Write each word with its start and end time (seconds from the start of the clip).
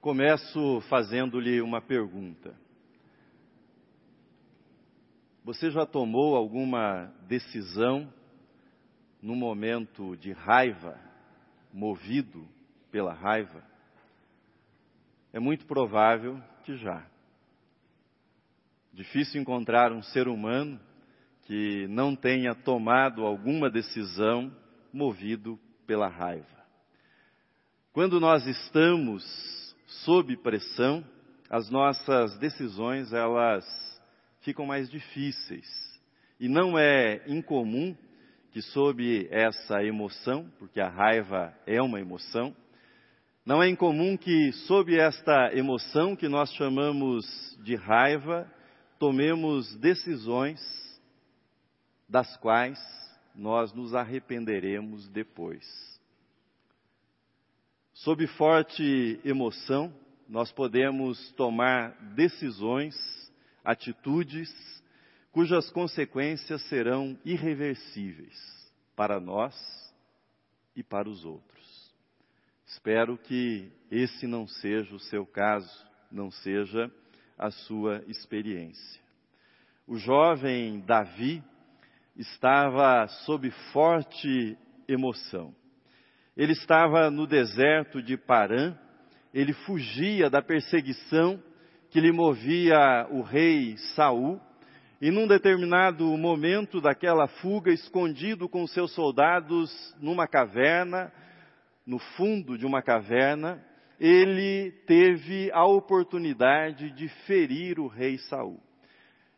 Começo 0.00 0.80
fazendo-lhe 0.82 1.60
uma 1.60 1.80
pergunta. 1.80 2.54
Você 5.44 5.72
já 5.72 5.84
tomou 5.84 6.36
alguma 6.36 7.12
decisão 7.26 8.08
no 9.20 9.34
momento 9.34 10.16
de 10.16 10.30
raiva, 10.30 10.96
movido 11.72 12.46
pela 12.92 13.12
raiva? 13.12 13.60
É 15.32 15.40
muito 15.40 15.66
provável 15.66 16.40
que 16.62 16.76
já. 16.76 17.04
Difícil 18.92 19.40
encontrar 19.40 19.90
um 19.90 20.02
ser 20.02 20.28
humano 20.28 20.78
que 21.42 21.88
não 21.88 22.14
tenha 22.14 22.54
tomado 22.54 23.26
alguma 23.26 23.68
decisão 23.68 24.54
movido 24.92 25.58
pela 25.88 26.06
raiva. 26.06 26.46
Quando 27.92 28.20
nós 28.20 28.46
estamos 28.46 29.57
sob 29.88 30.36
pressão, 30.36 31.04
as 31.50 31.70
nossas 31.70 32.38
decisões 32.38 33.12
elas 33.12 33.64
ficam 34.40 34.66
mais 34.66 34.88
difíceis. 34.90 35.66
E 36.38 36.48
não 36.48 36.78
é 36.78 37.22
incomum 37.26 37.96
que 38.52 38.62
sob 38.62 39.26
essa 39.30 39.82
emoção, 39.82 40.50
porque 40.58 40.80
a 40.80 40.88
raiva 40.88 41.54
é 41.66 41.80
uma 41.82 42.00
emoção, 42.00 42.54
não 43.44 43.62
é 43.62 43.68
incomum 43.68 44.16
que 44.16 44.52
sob 44.52 44.94
esta 44.94 45.54
emoção 45.54 46.14
que 46.14 46.28
nós 46.28 46.52
chamamos 46.52 47.24
de 47.62 47.74
raiva, 47.74 48.46
tomemos 48.98 49.74
decisões 49.76 50.60
das 52.06 52.36
quais 52.36 52.78
nós 53.34 53.72
nos 53.72 53.94
arrependeremos 53.94 55.08
depois. 55.08 55.97
Sob 57.98 58.24
forte 58.28 59.20
emoção, 59.24 59.92
nós 60.28 60.52
podemos 60.52 61.32
tomar 61.32 61.90
decisões, 62.14 62.94
atitudes, 63.64 64.48
cujas 65.32 65.68
consequências 65.70 66.62
serão 66.68 67.18
irreversíveis 67.24 68.38
para 68.94 69.18
nós 69.18 69.52
e 70.76 70.82
para 70.84 71.08
os 71.08 71.24
outros. 71.24 71.92
Espero 72.68 73.18
que 73.18 73.68
esse 73.90 74.28
não 74.28 74.46
seja 74.46 74.94
o 74.94 75.00
seu 75.00 75.26
caso, 75.26 75.84
não 76.08 76.30
seja 76.30 76.88
a 77.36 77.50
sua 77.50 78.04
experiência. 78.06 79.02
O 79.88 79.96
jovem 79.96 80.78
Davi 80.82 81.42
estava 82.14 83.08
sob 83.08 83.50
forte 83.72 84.56
emoção. 84.86 85.52
Ele 86.38 86.52
estava 86.52 87.10
no 87.10 87.26
deserto 87.26 88.00
de 88.00 88.16
Parã, 88.16 88.72
ele 89.34 89.52
fugia 89.52 90.30
da 90.30 90.40
perseguição 90.40 91.42
que 91.90 92.00
lhe 92.00 92.12
movia 92.12 93.08
o 93.10 93.22
rei 93.22 93.76
Saul, 93.96 94.40
e 95.02 95.10
num 95.10 95.26
determinado 95.26 96.04
momento 96.16 96.80
daquela 96.80 97.26
fuga, 97.26 97.72
escondido 97.72 98.48
com 98.48 98.68
seus 98.68 98.94
soldados 98.94 99.72
numa 100.00 100.28
caverna, 100.28 101.12
no 101.84 101.98
fundo 101.98 102.56
de 102.56 102.64
uma 102.64 102.82
caverna, 102.82 103.60
ele 103.98 104.70
teve 104.86 105.50
a 105.52 105.64
oportunidade 105.64 106.92
de 106.92 107.08
ferir 107.26 107.80
o 107.80 107.88
rei 107.88 108.16
Saul. 108.16 108.60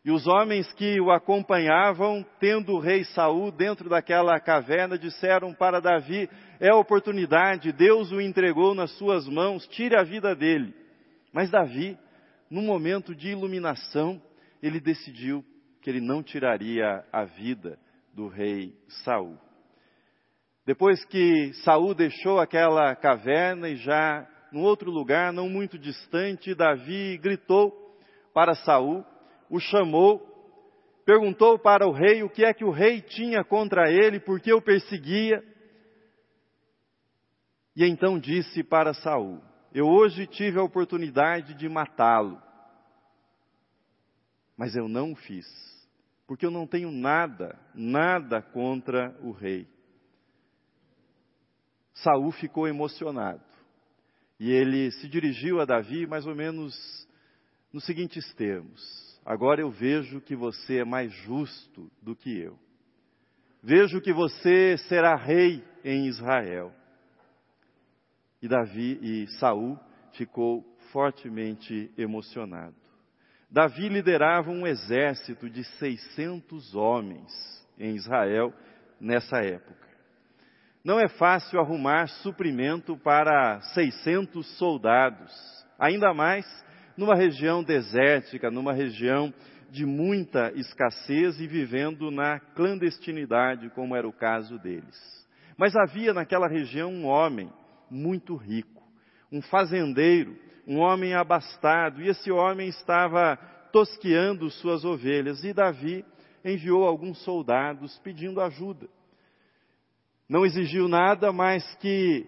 E 0.03 0.09
os 0.09 0.25
homens 0.25 0.71
que 0.73 0.99
o 0.99 1.11
acompanhavam, 1.11 2.25
tendo 2.39 2.73
o 2.73 2.79
rei 2.79 3.03
Saul 3.03 3.51
dentro 3.51 3.87
daquela 3.87 4.39
caverna, 4.39 4.97
disseram 4.97 5.53
para 5.53 5.79
Davi: 5.79 6.27
é 6.59 6.73
oportunidade, 6.73 7.71
Deus 7.71 8.11
o 8.11 8.19
entregou 8.19 8.73
nas 8.73 8.91
suas 8.97 9.27
mãos, 9.27 9.67
tire 9.67 9.95
a 9.95 10.03
vida 10.03 10.35
dele. 10.35 10.73
Mas 11.31 11.51
Davi, 11.51 11.97
num 12.49 12.63
momento 12.63 13.13
de 13.13 13.29
iluminação, 13.29 14.19
ele 14.61 14.79
decidiu 14.79 15.45
que 15.81 15.89
ele 15.89 16.01
não 16.01 16.23
tiraria 16.23 17.05
a 17.13 17.23
vida 17.23 17.77
do 18.13 18.27
rei 18.27 18.73
Saul. 19.03 19.37
Depois 20.65 21.03
que 21.05 21.53
Saul 21.63 21.93
deixou 21.93 22.39
aquela 22.39 22.95
caverna 22.95 23.69
e 23.69 23.75
já 23.75 24.27
num 24.51 24.63
outro 24.63 24.91
lugar, 24.91 25.31
não 25.31 25.47
muito 25.47 25.77
distante, 25.77 26.53
Davi 26.53 27.17
gritou 27.17 27.71
para 28.33 28.53
Saul 28.55 29.05
o 29.51 29.59
chamou, 29.59 30.25
perguntou 31.05 31.59
para 31.59 31.85
o 31.85 31.91
rei 31.91 32.23
o 32.23 32.29
que 32.29 32.45
é 32.45 32.53
que 32.53 32.63
o 32.63 32.71
rei 32.71 33.01
tinha 33.01 33.43
contra 33.43 33.91
ele, 33.91 34.17
por 34.17 34.39
que 34.39 34.53
o 34.53 34.61
perseguia. 34.61 35.43
E 37.75 37.85
então 37.85 38.17
disse 38.17 38.63
para 38.63 38.93
Saul: 38.93 39.41
Eu 39.73 39.87
hoje 39.87 40.25
tive 40.25 40.57
a 40.57 40.63
oportunidade 40.63 41.53
de 41.53 41.67
matá-lo, 41.67 42.41
mas 44.55 44.73
eu 44.73 44.87
não 44.87 45.11
o 45.11 45.15
fiz, 45.15 45.45
porque 46.25 46.45
eu 46.45 46.51
não 46.51 46.65
tenho 46.65 46.89
nada, 46.89 47.59
nada 47.75 48.41
contra 48.41 49.13
o 49.21 49.31
rei. 49.31 49.67
Saul 51.93 52.31
ficou 52.31 52.67
emocionado. 52.67 53.43
E 54.39 54.49
ele 54.49 54.89
se 54.91 55.07
dirigiu 55.07 55.59
a 55.61 55.65
Davi 55.65 56.07
mais 56.07 56.25
ou 56.25 56.33
menos 56.33 56.73
nos 57.71 57.85
seguintes 57.85 58.33
termos: 58.33 59.10
Agora 59.25 59.61
eu 59.61 59.69
vejo 59.69 60.19
que 60.21 60.35
você 60.35 60.79
é 60.79 60.85
mais 60.85 61.11
justo 61.11 61.91
do 62.01 62.15
que 62.15 62.37
eu. 62.37 62.57
Vejo 63.61 64.01
que 64.01 64.11
você 64.11 64.77
será 64.89 65.15
rei 65.15 65.63
em 65.83 66.07
Israel. 66.07 66.73
E 68.41 68.47
Davi 68.47 68.99
e 69.01 69.27
Saul 69.39 69.77
ficou 70.13 70.65
fortemente 70.91 71.91
emocionado. 71.97 72.75
Davi 73.49 73.89
liderava 73.89 74.49
um 74.49 74.65
exército 74.65 75.49
de 75.49 75.63
600 75.63 76.73
homens 76.73 77.31
em 77.77 77.95
Israel 77.95 78.53
nessa 78.99 79.43
época. 79.43 79.87
Não 80.83 80.99
é 80.99 81.07
fácil 81.07 81.59
arrumar 81.59 82.07
suprimento 82.07 82.97
para 82.97 83.61
600 83.73 84.57
soldados, 84.57 85.31
ainda 85.77 86.13
mais 86.13 86.45
numa 87.01 87.15
região 87.15 87.63
desértica, 87.63 88.51
numa 88.51 88.73
região 88.73 89.33
de 89.71 89.87
muita 89.87 90.51
escassez 90.53 91.39
e 91.39 91.47
vivendo 91.47 92.11
na 92.11 92.39
clandestinidade, 92.39 93.71
como 93.71 93.95
era 93.95 94.07
o 94.07 94.13
caso 94.13 94.59
deles. 94.59 95.27
Mas 95.57 95.75
havia 95.75 96.13
naquela 96.13 96.47
região 96.47 96.93
um 96.93 97.07
homem 97.07 97.51
muito 97.89 98.35
rico, 98.35 98.83
um 99.31 99.41
fazendeiro, 99.41 100.37
um 100.67 100.77
homem 100.77 101.15
abastado, 101.15 102.03
e 102.03 102.07
esse 102.07 102.31
homem 102.31 102.69
estava 102.69 103.35
tosqueando 103.73 104.47
suas 104.51 104.85
ovelhas, 104.85 105.43
e 105.43 105.53
Davi 105.53 106.05
enviou 106.45 106.83
alguns 106.83 107.17
soldados 107.23 107.97
pedindo 108.03 108.39
ajuda. 108.39 108.87
Não 110.29 110.45
exigiu 110.45 110.87
nada 110.87 111.31
mais 111.31 111.63
que, 111.77 112.27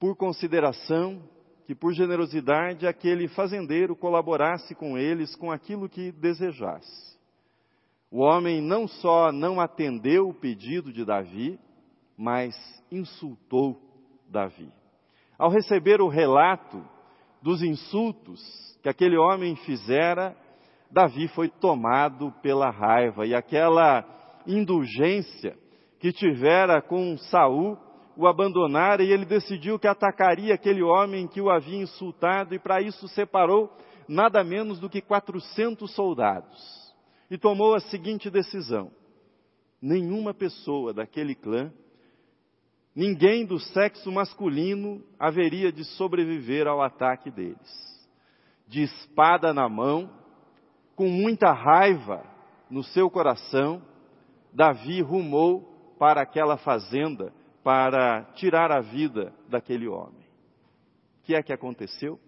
por 0.00 0.16
consideração, 0.16 1.22
que 1.66 1.74
por 1.74 1.92
generosidade 1.92 2.86
aquele 2.86 3.28
fazendeiro 3.28 3.94
colaborasse 3.94 4.74
com 4.74 4.98
eles 4.98 5.34
com 5.36 5.50
aquilo 5.50 5.88
que 5.88 6.12
desejasse. 6.12 7.12
O 8.10 8.20
homem 8.20 8.60
não 8.60 8.86
só 8.86 9.32
não 9.32 9.60
atendeu 9.60 10.28
o 10.28 10.34
pedido 10.34 10.92
de 10.92 11.04
Davi, 11.04 11.58
mas 12.16 12.54
insultou 12.90 13.80
Davi. 14.28 14.70
Ao 15.38 15.50
receber 15.50 16.00
o 16.00 16.08
relato 16.08 16.84
dos 17.40 17.62
insultos 17.62 18.40
que 18.82 18.88
aquele 18.88 19.16
homem 19.16 19.56
fizera, 19.56 20.36
Davi 20.90 21.26
foi 21.28 21.48
tomado 21.48 22.32
pela 22.42 22.70
raiva 22.70 23.26
e 23.26 23.34
aquela 23.34 24.04
indulgência 24.46 25.56
que 25.98 26.12
tivera 26.12 26.82
com 26.82 27.16
Saul 27.16 27.78
o 28.16 28.26
abandonara 28.26 29.02
e 29.02 29.10
ele 29.10 29.24
decidiu 29.24 29.78
que 29.78 29.86
atacaria 29.86 30.54
aquele 30.54 30.82
homem 30.82 31.26
que 31.26 31.40
o 31.40 31.50
havia 31.50 31.82
insultado 31.82 32.54
e 32.54 32.58
para 32.58 32.80
isso 32.80 33.08
separou 33.08 33.74
nada 34.08 34.44
menos 34.44 34.78
do 34.78 34.88
que 34.88 35.00
400 35.00 35.90
soldados. 35.94 36.94
E 37.30 37.38
tomou 37.38 37.74
a 37.74 37.80
seguinte 37.80 38.28
decisão: 38.28 38.90
nenhuma 39.80 40.34
pessoa 40.34 40.92
daquele 40.92 41.34
clã, 41.34 41.72
ninguém 42.94 43.46
do 43.46 43.58
sexo 43.58 44.12
masculino 44.12 45.02
haveria 45.18 45.72
de 45.72 45.84
sobreviver 45.84 46.66
ao 46.66 46.82
ataque 46.82 47.30
deles. 47.30 47.92
De 48.68 48.82
espada 48.82 49.52
na 49.52 49.68
mão, 49.68 50.10
com 50.94 51.08
muita 51.08 51.52
raiva 51.52 52.24
no 52.70 52.82
seu 52.82 53.10
coração, 53.10 53.82
Davi 54.52 55.00
rumou 55.00 55.94
para 55.98 56.22
aquela 56.22 56.56
fazenda 56.56 57.32
para 57.62 58.24
tirar 58.34 58.72
a 58.72 58.80
vida 58.80 59.32
daquele 59.48 59.86
homem. 59.86 60.22
O 61.18 61.24
que 61.24 61.34
é 61.34 61.42
que 61.42 61.52
aconteceu? 61.52 62.18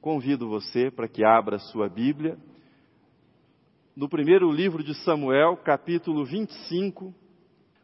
Convido 0.00 0.48
você 0.48 0.90
para 0.90 1.08
que 1.08 1.24
abra 1.24 1.58
sua 1.58 1.88
Bíblia. 1.88 2.38
No 3.94 4.08
primeiro 4.08 4.50
livro 4.50 4.82
de 4.82 4.94
Samuel, 5.04 5.56
capítulo 5.58 6.24
25. 6.24 7.14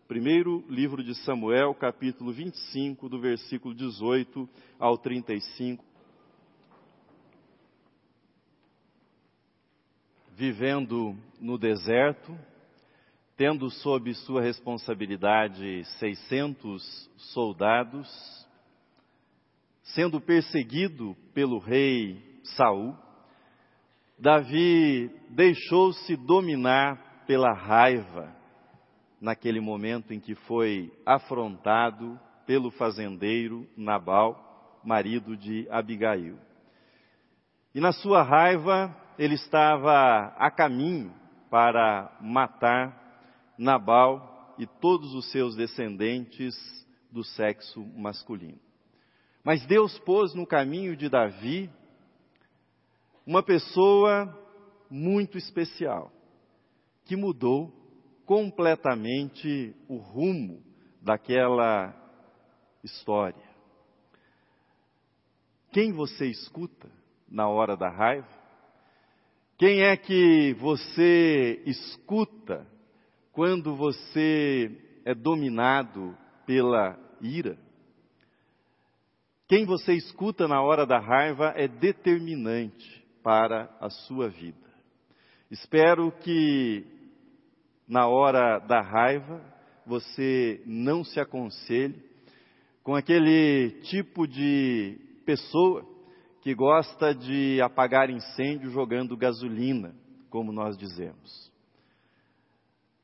Primeiro 0.09 0.65
livro 0.69 1.03
de 1.03 1.15
Samuel, 1.25 1.75
capítulo 1.75 2.33
25, 2.33 3.09
do 3.09 3.19
versículo 3.21 3.75
18 3.75 4.49
ao 4.79 4.99
35. 4.99 5.83
Vivendo 10.37 11.17
no 11.41 11.57
deserto, 11.57 12.37
tendo 13.43 13.69
sob 13.71 14.15
sua 14.15 14.41
responsabilidade 14.41 15.83
600 15.99 17.11
soldados, 17.17 18.09
sendo 19.83 20.21
perseguido 20.21 21.17
pelo 21.35 21.59
rei 21.59 22.23
Saul, 22.55 22.97
Davi 24.17 25.11
deixou-se 25.31 26.15
dominar 26.15 27.25
pela 27.27 27.53
raiva 27.53 28.33
naquele 29.21 29.61
momento 29.61 30.15
em 30.15 30.21
que 30.21 30.37
foi 30.37 30.93
afrontado 31.05 32.17
pelo 32.47 32.71
fazendeiro 32.71 33.69
Nabal, 33.77 34.81
marido 34.85 35.37
de 35.37 35.67
Abigail. 35.69 36.39
E 37.75 37.81
na 37.81 37.91
sua 37.91 38.23
raiva, 38.23 38.97
ele 39.19 39.35
estava 39.35 40.33
a 40.39 40.49
caminho 40.49 41.13
para 41.51 42.17
matar 42.21 43.02
Nabal 43.59 44.55
e 44.59 44.67
todos 44.67 45.15
os 45.15 45.31
seus 45.31 45.57
descendentes 45.57 46.55
do 47.11 47.23
sexo 47.23 47.85
masculino. 47.97 48.59
Mas 49.45 49.65
Deus 49.67 49.99
pôs 50.01 50.35
no 50.35 50.47
caminho 50.47 50.97
de 50.97 51.09
Davi 51.09 51.71
uma 53.27 53.43
pessoa 53.43 54.39
muito 54.91 55.39
especial, 55.39 56.13
que 57.05 57.17
mudou 57.17 57.73
completamente 58.25 59.75
o 59.89 59.97
rumo 59.97 60.63
daquela 61.01 61.95
história. 62.83 63.43
Quem 65.73 65.93
você 65.93 66.27
escuta 66.27 66.91
na 67.29 67.49
hora 67.49 67.77
da 67.77 67.89
raiva? 67.89 68.29
Quem 69.57 69.83
é 69.83 69.97
que 69.97 70.55
você 70.55 71.63
escuta 71.65 72.67
quando 73.33 73.75
você 73.75 74.71
é 75.05 75.15
dominado 75.15 76.17
pela 76.47 76.99
ira? 77.21 77.59
Quem 79.49 79.65
você 79.65 79.95
escuta 79.95 80.47
na 80.47 80.63
hora 80.63 80.87
da 80.87 80.99
raiva 80.99 81.53
é 81.57 81.67
determinante 81.67 83.05
para 83.23 83.75
a 83.81 83.91
sua 83.91 84.29
vida. 84.29 84.57
Espero 85.51 86.11
que 86.11 86.85
na 87.87 88.07
hora 88.07 88.59
da 88.61 88.81
raiva 88.81 89.43
você 89.85 90.63
não 90.65 91.05
se 91.05 91.21
aconselhe 91.21 92.03
com 92.83 92.95
aquele 92.95 93.73
tipo 93.83 94.27
de 94.27 94.99
pessoa 95.27 95.87
que 96.41 96.55
gosta 96.55 97.15
de 97.15 97.61
apagar 97.61 98.11
incêndio 98.11 98.71
jogando 98.71 99.17
gasolina, 99.17 99.95
como 100.31 100.53
nós 100.53 100.77
dizemos. 100.77 101.52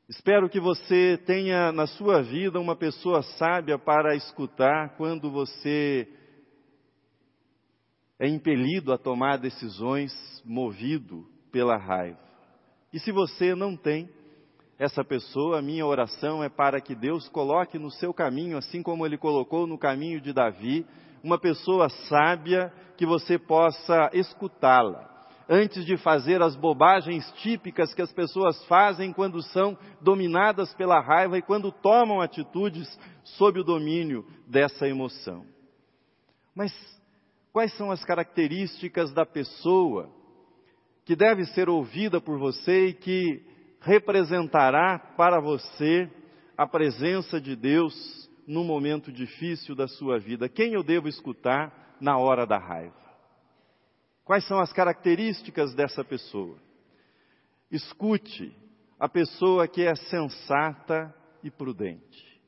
Espero 0.09 0.49
que 0.49 0.59
você 0.59 1.21
tenha 1.23 1.71
na 1.71 1.85
sua 1.85 2.23
vida 2.23 2.59
uma 2.59 2.75
pessoa 2.75 3.21
sábia 3.21 3.77
para 3.77 4.15
escutar 4.15 4.97
quando 4.97 5.29
você 5.29 6.07
é 8.17 8.27
impelido 8.27 8.91
a 8.91 8.97
tomar 8.97 9.37
decisões 9.37 10.11
movido 10.43 11.27
pela 11.51 11.77
raiva. 11.77 12.17
E 12.91 12.99
se 12.99 13.11
você 13.11 13.53
não 13.53 13.77
tem 13.77 14.09
essa 14.79 15.03
pessoa, 15.03 15.59
a 15.59 15.61
minha 15.61 15.85
oração 15.85 16.43
é 16.43 16.49
para 16.49 16.81
que 16.81 16.95
Deus 16.95 17.29
coloque 17.29 17.77
no 17.77 17.91
seu 17.91 18.11
caminho, 18.11 18.57
assim 18.57 18.81
como 18.81 19.05
ele 19.05 19.15
colocou 19.15 19.67
no 19.67 19.77
caminho 19.77 20.19
de 20.19 20.33
Davi, 20.33 20.87
uma 21.23 21.39
pessoa 21.39 21.87
sábia 21.87 22.73
que 22.97 23.05
você 23.05 23.37
possa 23.37 24.09
escutá-la 24.13 25.08
antes 25.49 25.83
de 25.83 25.97
fazer 25.97 26.43
as 26.43 26.55
bobagens 26.55 27.29
típicas 27.41 27.91
que 27.95 28.03
as 28.03 28.13
pessoas 28.13 28.63
fazem 28.67 29.11
quando 29.11 29.41
são 29.41 29.75
dominadas 29.99 30.71
pela 30.75 31.01
raiva 31.01 31.39
e 31.39 31.41
quando 31.41 31.71
tomam 31.71 32.21
atitudes 32.21 32.87
sob 33.23 33.59
o 33.59 33.63
domínio 33.63 34.23
dessa 34.47 34.87
emoção. 34.87 35.43
Mas 36.53 36.71
quais 37.51 37.75
são 37.75 37.89
as 37.89 38.05
características 38.05 39.11
da 39.11 39.25
pessoa 39.25 40.13
que 41.03 41.15
deve 41.15 41.43
ser 41.47 41.67
ouvida 41.67 42.21
por 42.21 42.37
você 42.37 42.89
e 42.89 42.93
que 42.93 43.41
representará 43.81 44.99
para 45.17 45.41
você 45.41 46.07
a 46.55 46.67
presença 46.67 47.41
de 47.41 47.55
Deus 47.55 48.29
num 48.45 48.63
momento 48.63 49.11
difícil 49.11 49.73
da 49.73 49.87
sua 49.87 50.19
vida? 50.19 50.47
Quem 50.47 50.73
eu 50.73 50.83
devo 50.83 51.07
escutar 51.07 51.95
na 51.99 52.19
hora 52.19 52.45
da 52.45 52.59
raiva? 52.59 53.08
Quais 54.29 54.45
são 54.45 54.59
as 54.59 54.71
características 54.71 55.73
dessa 55.73 56.03
pessoa? 56.03 56.55
Escute 57.71 58.55
a 58.99 59.09
pessoa 59.09 59.67
que 59.67 59.81
é 59.81 59.95
sensata 59.95 61.11
e 61.43 61.49
prudente. 61.49 62.39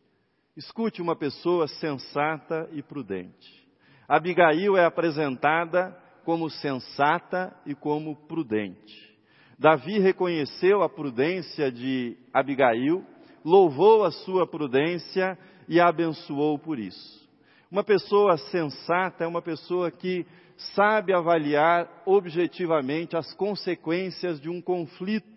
Escute 0.56 1.01
uma 1.01 1.16
pessoa 1.16 1.68
sensata 1.68 2.69
e 2.72 2.83
prudente. 2.83 3.68
Abigail 4.07 4.78
é 4.78 4.86
apresentada 4.86 6.00
como 6.24 6.51
sensata 6.51 7.51
e 7.66 7.74
como 7.74 8.16
prudente. 8.27 9.18
Davi 9.57 9.98
reconheceu 9.98 10.84
a 10.84 10.88
prudência 10.88 11.72
de 11.72 12.16
Abigail, 12.31 13.04
louvou 13.44 14.04
a 14.04 14.12
sua 14.12 14.45
prudência 14.45 15.36
e 15.68 15.80
a 15.80 15.88
abençoou 15.88 16.60
por 16.60 16.77
isso. 16.77 17.27
Uma 17.72 17.84
pessoa 17.84 18.38
sensata 18.38 19.24
é 19.24 19.27
uma 19.27 19.42
pessoa 19.42 19.89
que 19.89 20.27
sabe 20.75 21.13
avaliar 21.13 21.88
objetivamente 22.06 23.16
as 23.16 23.34
consequências 23.34 24.40
de 24.40 24.50
um 24.50 24.62
conflito. 24.62 25.28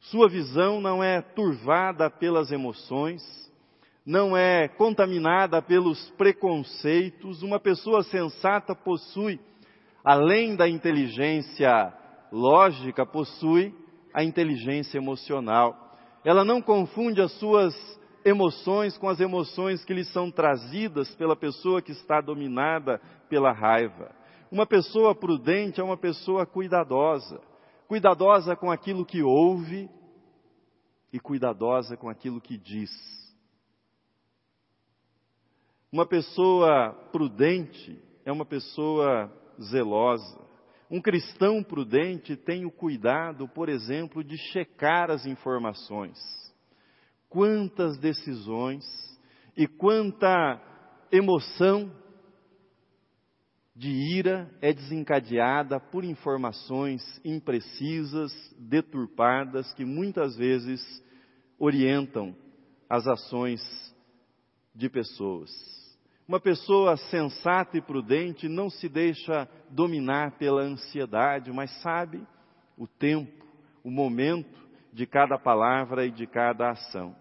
Sua 0.00 0.28
visão 0.28 0.80
não 0.80 1.02
é 1.02 1.20
turvada 1.20 2.08
pelas 2.08 2.52
emoções, 2.52 3.22
não 4.06 4.36
é 4.36 4.68
contaminada 4.68 5.60
pelos 5.60 6.10
preconceitos. 6.10 7.42
Uma 7.42 7.58
pessoa 7.58 8.02
sensata 8.02 8.74
possui, 8.74 9.40
além 10.04 10.56
da 10.56 10.68
inteligência 10.68 11.92
lógica, 12.30 13.04
possui 13.04 13.74
a 14.14 14.22
inteligência 14.22 14.98
emocional. 14.98 15.96
Ela 16.24 16.44
não 16.44 16.62
confunde 16.62 17.20
as 17.20 17.32
suas 17.38 17.74
emoções 18.24 18.96
com 18.98 19.08
as 19.08 19.20
emoções 19.20 19.84
que 19.84 19.94
lhe 19.94 20.04
são 20.04 20.30
trazidas 20.30 21.14
pela 21.14 21.36
pessoa 21.36 21.82
que 21.82 21.92
está 21.92 22.20
dominada 22.20 23.00
pela 23.28 23.52
raiva. 23.52 24.10
Uma 24.50 24.66
pessoa 24.66 25.14
prudente 25.14 25.78
é 25.80 25.84
uma 25.84 25.96
pessoa 25.96 26.46
cuidadosa, 26.46 27.40
cuidadosa 27.86 28.56
com 28.56 28.70
aquilo 28.70 29.04
que 29.04 29.22
ouve 29.22 29.90
e 31.12 31.20
cuidadosa 31.20 31.96
com 31.96 32.08
aquilo 32.08 32.40
que 32.40 32.56
diz. 32.56 32.90
Uma 35.92 36.06
pessoa 36.06 36.92
prudente 37.12 38.02
é 38.24 38.32
uma 38.32 38.46
pessoa 38.46 39.30
zelosa. 39.60 40.38
Um 40.90 41.00
cristão 41.00 41.62
prudente 41.62 42.34
tem 42.34 42.64
o 42.64 42.70
cuidado, 42.70 43.46
por 43.48 43.68
exemplo, 43.68 44.24
de 44.24 44.38
checar 44.38 45.10
as 45.10 45.26
informações. 45.26 46.18
Quantas 47.28 47.98
decisões 47.98 48.84
e 49.54 49.66
quanta 49.66 50.58
emoção 51.12 51.90
de 53.78 53.90
ira 53.90 54.50
é 54.60 54.72
desencadeada 54.72 55.78
por 55.78 56.02
informações 56.02 57.00
imprecisas, 57.24 58.32
deturpadas, 58.58 59.72
que 59.74 59.84
muitas 59.84 60.36
vezes 60.36 60.82
orientam 61.56 62.34
as 62.90 63.06
ações 63.06 63.62
de 64.74 64.88
pessoas. 64.88 65.48
Uma 66.26 66.40
pessoa 66.40 66.96
sensata 66.96 67.78
e 67.78 67.80
prudente 67.80 68.48
não 68.48 68.68
se 68.68 68.88
deixa 68.88 69.48
dominar 69.70 70.36
pela 70.38 70.62
ansiedade, 70.62 71.52
mas 71.52 71.70
sabe 71.80 72.20
o 72.76 72.88
tempo, 72.88 73.46
o 73.84 73.92
momento 73.92 74.58
de 74.92 75.06
cada 75.06 75.38
palavra 75.38 76.04
e 76.04 76.10
de 76.10 76.26
cada 76.26 76.70
ação. 76.70 77.14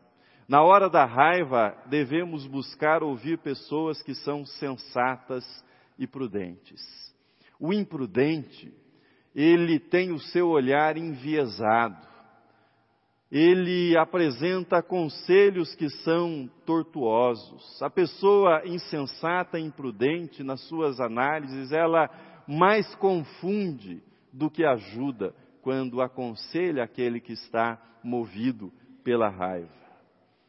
Na 0.50 0.64
hora 0.64 0.90
da 0.90 1.06
raiva, 1.06 1.78
devemos 1.86 2.48
buscar 2.48 3.04
ouvir 3.04 3.38
pessoas 3.38 4.02
que 4.02 4.16
são 4.16 4.44
sensatas 4.44 5.46
e 5.98 6.06
prudentes. 6.06 6.82
O 7.60 7.74
imprudente, 7.74 8.74
ele 9.36 9.80
tem 9.80 10.12
o 10.12 10.20
seu 10.20 10.50
olhar 10.50 10.98
enviesado. 10.98 12.08
Ele 13.32 13.98
apresenta 13.98 14.82
conselhos 14.82 15.76
que 15.76 15.90
são 15.90 16.50
tortuosos. 16.66 17.82
A 17.82 17.90
pessoa 17.90 18.62
insensata 18.66 19.60
e 19.60 19.64
imprudente, 19.64 20.44
nas 20.44 20.62
suas 20.68 21.00
análises, 21.00 21.72
ela 21.72 22.10
mais 22.48 22.94
confunde 22.96 24.02
do 24.32 24.50
que 24.50 24.64
ajuda 24.64 25.36
quando 25.62 26.02
aconselha 26.02 26.84
aquele 26.84 27.20
que 27.20 27.34
está 27.34 27.78
movido 28.02 28.72
pela 29.04 29.28
raiva. 29.28 29.70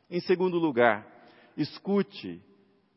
Em 0.08 0.20
segundo 0.20 0.58
lugar, 0.58 1.06
escute 1.56 2.40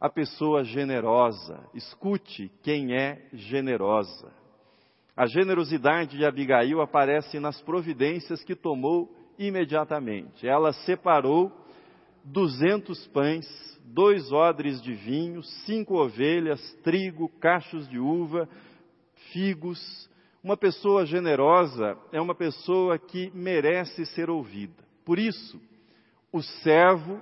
a 0.02 0.10
pessoa 0.10 0.64
generosa, 0.64 1.64
escute 1.76 2.52
quem 2.64 2.96
é 2.96 3.22
generosa. 3.32 4.34
A 5.16 5.28
generosidade 5.28 6.18
de 6.18 6.26
Abigail 6.26 6.82
aparece 6.82 7.40
nas 7.40 7.62
providências 7.62 8.44
que 8.44 8.56
tomou 8.56 9.16
imediatamente. 9.38 10.48
Ela 10.48 10.74
separou 10.74 11.52
duzentos 12.24 13.06
pães, 13.10 13.46
dois 13.86 14.32
odres 14.32 14.82
de 14.82 14.92
vinho, 14.92 15.44
cinco 15.44 16.02
ovelhas, 16.02 16.60
trigo, 16.84 17.30
cachos 17.40 17.88
de 17.88 18.00
uva, 18.00 18.50
figos. 19.32 20.10
Uma 20.44 20.58
pessoa 20.58 21.06
generosa 21.06 21.96
é 22.12 22.20
uma 22.20 22.34
pessoa 22.34 22.98
que 22.98 23.32
merece 23.36 24.04
ser 24.08 24.32
ouvida. 24.32 24.84
Por 25.06 25.20
isso, 25.20 25.62
o 26.32 26.42
servo 26.42 27.22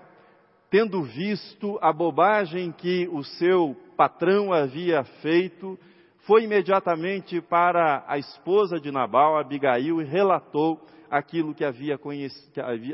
tendo 0.70 1.02
visto 1.04 1.78
a 1.82 1.92
bobagem 1.92 2.72
que 2.72 3.08
o 3.12 3.24
seu 3.24 3.76
patrão 3.98 4.54
havia 4.54 5.04
feito, 5.22 5.78
foi 6.22 6.44
imediatamente 6.44 7.42
para 7.42 8.04
a 8.08 8.18
esposa 8.18 8.80
de 8.80 8.92
Nabal, 8.92 9.38
Abigail, 9.38 10.02
e 10.02 10.06
relatou 10.06 10.80
aquilo 11.10 11.56
que 11.56 11.66
havia 11.66 12.00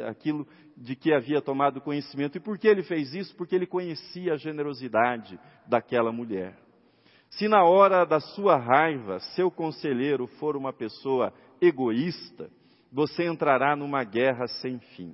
aquilo 0.08 0.48
de 0.77 0.96
que 0.96 1.13
havia 1.13 1.41
tomado 1.41 1.82
conhecimento. 1.82 2.38
E 2.38 2.41
por 2.41 2.58
que 2.58 2.67
ele 2.67 2.84
fez 2.84 3.13
isso? 3.13 3.36
Porque 3.36 3.55
ele 3.55 3.67
conhecia 3.67 4.34
a 4.34 4.38
generosidade 4.38 5.39
daquela 5.67 6.12
mulher. 6.12 6.58
Se 7.29 7.48
na 7.48 7.63
hora 7.65 8.05
da 8.05 8.20
sua 8.20 8.55
raiva 8.58 9.20
seu 9.36 9.51
conselheiro 9.51 10.27
for 10.39 10.55
uma 10.55 10.72
pessoa 10.72 11.34
egoísta, 11.62 12.50
você 12.91 13.25
entrará 13.25 13.75
numa 13.75 14.03
guerra 14.05 14.48
sem 14.48 14.79
fim. 14.79 15.13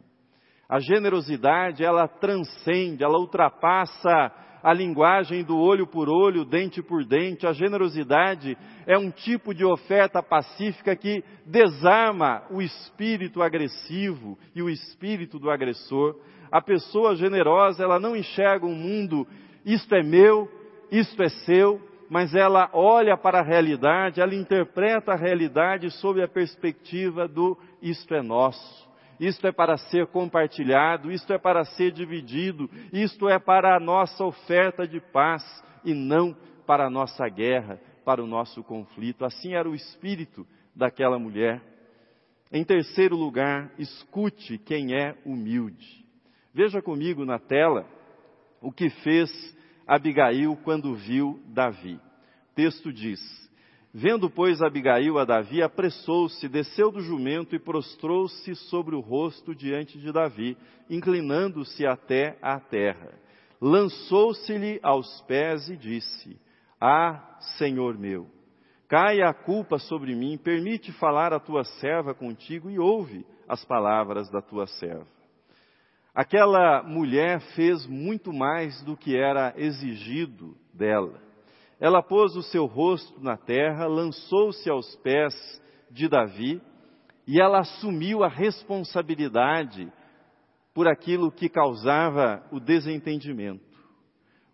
A 0.72 0.80
generosidade, 0.80 1.84
ela 1.84 2.08
transcende, 2.08 3.04
ela 3.04 3.20
ultrapassa 3.20 4.32
a 4.64 4.72
linguagem 4.72 5.44
do 5.44 5.58
olho 5.58 5.86
por 5.86 6.08
olho, 6.08 6.46
dente 6.46 6.82
por 6.82 7.04
dente. 7.04 7.46
A 7.46 7.52
generosidade 7.52 8.58
é 8.88 8.98
um 8.98 9.12
tipo 9.12 9.54
de 9.54 9.66
oferta 9.66 10.24
pacífica 10.24 10.96
que 10.96 11.26
desarma 11.46 12.44
o 12.50 12.62
espírito 12.62 13.42
agressivo 13.42 14.40
e 14.56 14.62
o 14.62 14.70
espírito 14.70 15.38
do 15.38 15.52
agressor. 15.52 16.16
A 16.50 16.62
pessoa 16.62 17.18
generosa, 17.18 17.84
ela 17.84 18.00
não 18.00 18.16
enxerga 18.16 18.66
um 18.66 18.74
mundo, 18.74 19.28
isto 19.66 19.94
é 19.94 20.02
meu, 20.02 20.50
isto 20.90 21.22
é 21.22 21.28
seu, 21.28 21.82
mas 22.10 22.34
ela 22.34 22.70
olha 22.72 23.18
para 23.18 23.40
a 23.40 23.44
realidade, 23.44 24.22
ela 24.22 24.34
interpreta 24.34 25.12
a 25.12 25.18
realidade 25.18 25.92
sob 25.92 26.24
a 26.24 26.30
perspectiva 26.30 27.28
do 27.28 27.58
isto 27.82 28.16
é 28.16 28.22
nosso 28.22 28.90
isto 29.22 29.46
é 29.46 29.52
para 29.52 29.78
ser 29.78 30.08
compartilhado, 30.08 31.12
isto 31.12 31.32
é 31.32 31.38
para 31.38 31.64
ser 31.64 31.92
dividido, 31.92 32.68
isto 32.92 33.30
é 33.30 33.38
para 33.38 33.78
a 33.78 33.80
nossa 33.80 34.26
oferta 34.26 34.88
de 34.88 35.00
paz 35.00 35.44
e 35.86 35.94
não 35.94 36.36
para 36.66 36.88
a 36.88 36.90
nossa 36.90 37.30
guerra, 37.30 37.80
para 38.04 38.24
o 38.24 38.26
nosso 38.26 38.64
conflito. 38.64 39.24
Assim 39.24 39.54
era 39.54 39.70
o 39.70 39.76
espírito 39.76 40.46
daquela 40.76 41.20
mulher. 41.20 41.62
Em 42.52 42.64
terceiro 42.64 43.16
lugar, 43.16 43.72
escute 43.78 44.58
quem 44.58 44.96
é 44.96 45.16
humilde. 45.24 46.04
Veja 46.52 46.82
comigo 46.82 47.24
na 47.24 47.38
tela 47.38 47.86
o 48.60 48.72
que 48.72 48.90
fez 48.90 49.30
Abigail 49.86 50.58
quando 50.64 50.96
viu 50.96 51.40
Davi. 51.46 51.94
O 52.52 52.56
texto 52.56 52.92
diz: 52.92 53.20
Vendo, 53.94 54.30
pois, 54.30 54.62
Abigail 54.62 55.20
a 55.20 55.26
Davi, 55.26 55.62
apressou-se, 55.62 56.48
desceu 56.48 56.92
do 56.92 57.02
jumento 57.02 57.54
e 57.54 57.60
prostrou-se 57.60 58.56
sobre 58.56 58.96
o 58.96 59.02
rosto 59.02 59.54
diante 59.54 60.00
de 60.00 60.14
Davi, 60.14 60.58
inclinando-se 60.90 61.86
até 61.86 62.38
à 62.42 62.58
terra. 62.58 63.14
Lançou-se-lhe 63.60 64.80
aos 64.82 65.22
pés 65.24 65.68
e 65.68 65.76
disse: 65.76 66.40
Ah, 66.80 67.38
Senhor 67.58 67.98
meu, 67.98 68.28
caia 68.88 69.28
a 69.28 69.34
culpa 69.34 69.78
sobre 69.78 70.16
mim, 70.16 70.38
permite 70.38 70.94
falar 70.94 71.34
a 71.34 71.40
tua 71.40 71.66
serva 71.66 72.14
contigo 72.14 72.70
e 72.70 72.80
ouve 72.80 73.26
as 73.46 73.66
palavras 73.66 74.30
da 74.30 74.42
tua 74.42 74.68
serva. 74.68 75.08
Aquela 76.16 76.82
mulher 76.82 77.42
fez 77.56 77.86
muito 77.86 78.32
mais 78.32 78.82
do 78.84 78.96
que 78.96 79.18
era 79.18 79.54
exigido 79.58 80.56
dela 80.74 81.31
ela 81.82 82.04
pôs 82.04 82.36
o 82.36 82.44
seu 82.44 82.68
rosto 82.68 83.20
na 83.20 83.36
terra, 83.36 83.88
lançou-se 83.88 84.70
aos 84.70 84.96
pés 84.98 85.34
de 85.90 86.08
Davi 86.08 86.62
e 87.26 87.42
ela 87.42 87.62
assumiu 87.62 88.24
a 88.24 88.28
responsabilidade 88.28 89.92
por 90.76 90.88
aquilo 90.88 91.32
que 91.32 91.50
causava 91.50 92.48
o 92.52 92.60
desentendimento. 92.60 93.66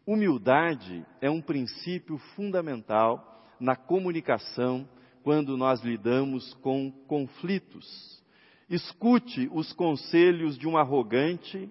Humildade 0.05 1.05
é 1.19 1.29
um 1.29 1.41
princípio 1.41 2.17
fundamental 2.33 3.43
na 3.59 3.75
comunicação 3.75 4.87
quando 5.21 5.57
nós 5.57 5.83
lidamos 5.83 6.53
com 6.61 6.89
conflitos. 7.09 8.23
Escute 8.69 9.49
os 9.51 9.73
conselhos 9.73 10.57
de 10.57 10.65
um 10.65 10.77
arrogante 10.77 11.69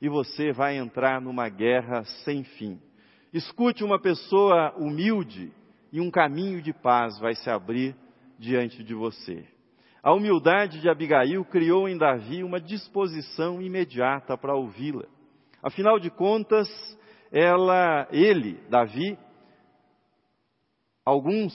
e 0.00 0.08
você 0.08 0.52
vai 0.52 0.76
entrar 0.76 1.20
numa 1.20 1.48
guerra 1.48 2.04
sem 2.24 2.44
fim. 2.44 2.80
Escute 3.32 3.84
uma 3.84 4.00
pessoa 4.00 4.74
humilde 4.76 5.52
e 5.92 6.00
um 6.00 6.10
caminho 6.10 6.62
de 6.62 6.72
paz 6.72 7.18
vai 7.18 7.34
se 7.34 7.50
abrir 7.50 7.94
diante 8.38 8.82
de 8.82 8.94
você. 8.94 9.46
A 10.02 10.14
humildade 10.14 10.80
de 10.80 10.88
Abigail 10.88 11.44
criou 11.44 11.88
em 11.88 11.98
Davi 11.98 12.42
uma 12.42 12.58
disposição 12.58 13.60
imediata 13.60 14.38
para 14.38 14.54
ouvi-la. 14.54 15.04
Afinal 15.62 15.98
de 15.98 16.08
contas, 16.08 16.68
ela, 17.30 18.08
ele, 18.10 18.58
Davi, 18.70 19.18
alguns 21.04 21.52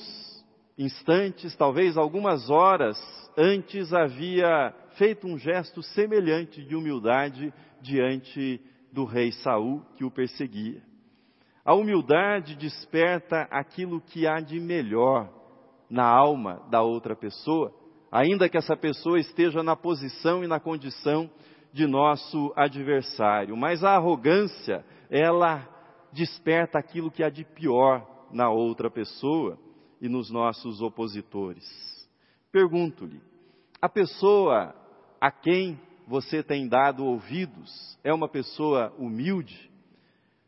instantes, 0.77 1.56
talvez 1.56 1.98
algumas 1.98 2.50
horas 2.51 2.98
antes 3.36 3.94
havia 3.94 4.74
feito 4.98 5.25
um 5.25 5.39
gesto 5.39 5.82
semelhante 5.82 6.63
de 6.63 6.75
humildade 6.75 7.51
diante 7.82 8.62
do 8.92 9.06
rei 9.06 9.32
Saul 9.32 9.84
que 9.96 10.03
o 10.03 10.12
perseguia. 10.12 10.93
A 11.65 11.74
humildade 11.74 12.55
desperta 12.55 13.48
aquilo 13.50 14.01
que 14.01 14.27
há 14.27 14.41
de 14.41 14.60
melhor 14.60 15.29
na 15.89 16.05
alma 16.05 16.62
da 16.70 16.82
outra 16.82 17.15
pessoa, 17.15 17.74
ainda 18.12 18.50
que 18.50 18.58
essa 18.58 18.75
pessoa 18.75 19.20
esteja 19.20 19.63
na 19.63 19.75
posição 19.75 20.43
e 20.43 20.48
na 20.48 20.60
condição 20.60 21.29
de 21.72 21.88
nosso 21.88 22.51
adversário. 22.55 23.55
Mas 23.55 23.84
a 23.84 23.96
arrogância, 23.96 24.86
ela 25.10 25.67
desperta 26.12 26.77
aquilo 26.77 27.10
que 27.10 27.24
há 27.24 27.29
de 27.29 27.46
pior 27.46 28.05
na 28.32 28.50
outra 28.50 28.91
pessoa 28.91 29.58
e 30.01 30.10
nos 30.10 30.29
nossos 30.29 30.82
opositores. 30.82 31.63
Pergunto-lhe: 32.51 33.22
a 33.82 33.88
pessoa 33.88 34.75
a 35.20 35.32
quem 35.32 35.79
você 36.05 36.43
tem 36.43 36.67
dado 36.67 37.05
ouvidos 37.05 37.98
é 38.03 38.13
uma 38.13 38.27
pessoa 38.27 38.93
humilde? 38.98 39.72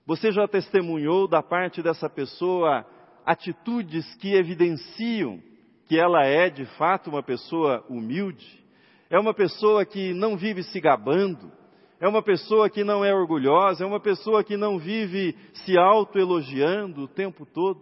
Você 0.06 0.32
já 0.32 0.48
testemunhou 0.48 1.28
da 1.28 1.42
parte 1.42 1.82
dessa 1.82 2.08
pessoa 2.08 2.86
atitudes 3.26 4.06
que 4.18 4.36
evidenciam 4.36 5.42
que 5.88 5.98
ela 5.98 6.24
é 6.24 6.48
de 6.48 6.66
fato 6.78 7.10
uma 7.10 7.24
pessoa 7.24 7.84
humilde? 7.90 8.64
É 9.10 9.20
uma 9.20 9.34
pessoa 9.34 9.84
que 9.84 10.14
não 10.14 10.38
vive 10.38 10.62
se 10.62 10.80
gabando? 10.80 11.52
É 12.00 12.08
uma 12.08 12.22
pessoa 12.22 12.70
que 12.70 12.84
não 12.84 13.04
é 13.04 13.14
orgulhosa? 13.14 13.84
É 13.84 13.88
uma 13.88 14.00
pessoa 14.00 14.44
que 14.44 14.56
não 14.56 14.78
vive 14.78 15.36
se 15.66 15.76
autoelogiando 15.76 17.04
o 17.04 17.08
tempo 17.08 17.44
todo? 17.44 17.82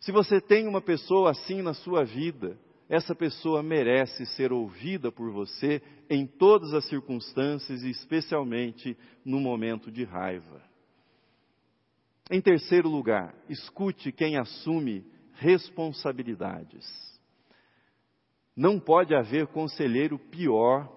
Se 0.00 0.10
você 0.10 0.40
tem 0.40 0.66
uma 0.66 0.80
pessoa 0.80 1.32
assim 1.32 1.60
na 1.60 1.74
sua 1.74 2.02
vida, 2.02 2.58
essa 2.88 3.14
pessoa 3.14 3.62
merece 3.62 4.24
ser 4.24 4.52
ouvida 4.52 5.12
por 5.12 5.30
você 5.30 5.82
em 6.08 6.26
todas 6.26 6.72
as 6.72 6.86
circunstâncias 6.88 7.82
e 7.82 7.90
especialmente 7.90 8.96
no 9.24 9.38
momento 9.38 9.90
de 9.90 10.04
raiva. 10.04 10.73
Em 12.30 12.40
terceiro 12.40 12.88
lugar, 12.88 13.34
escute 13.48 14.10
quem 14.10 14.36
assume 14.36 15.04
responsabilidades. 15.34 16.86
Não 18.56 18.80
pode 18.80 19.14
haver 19.14 19.46
conselheiro 19.48 20.18
pior 20.18 20.90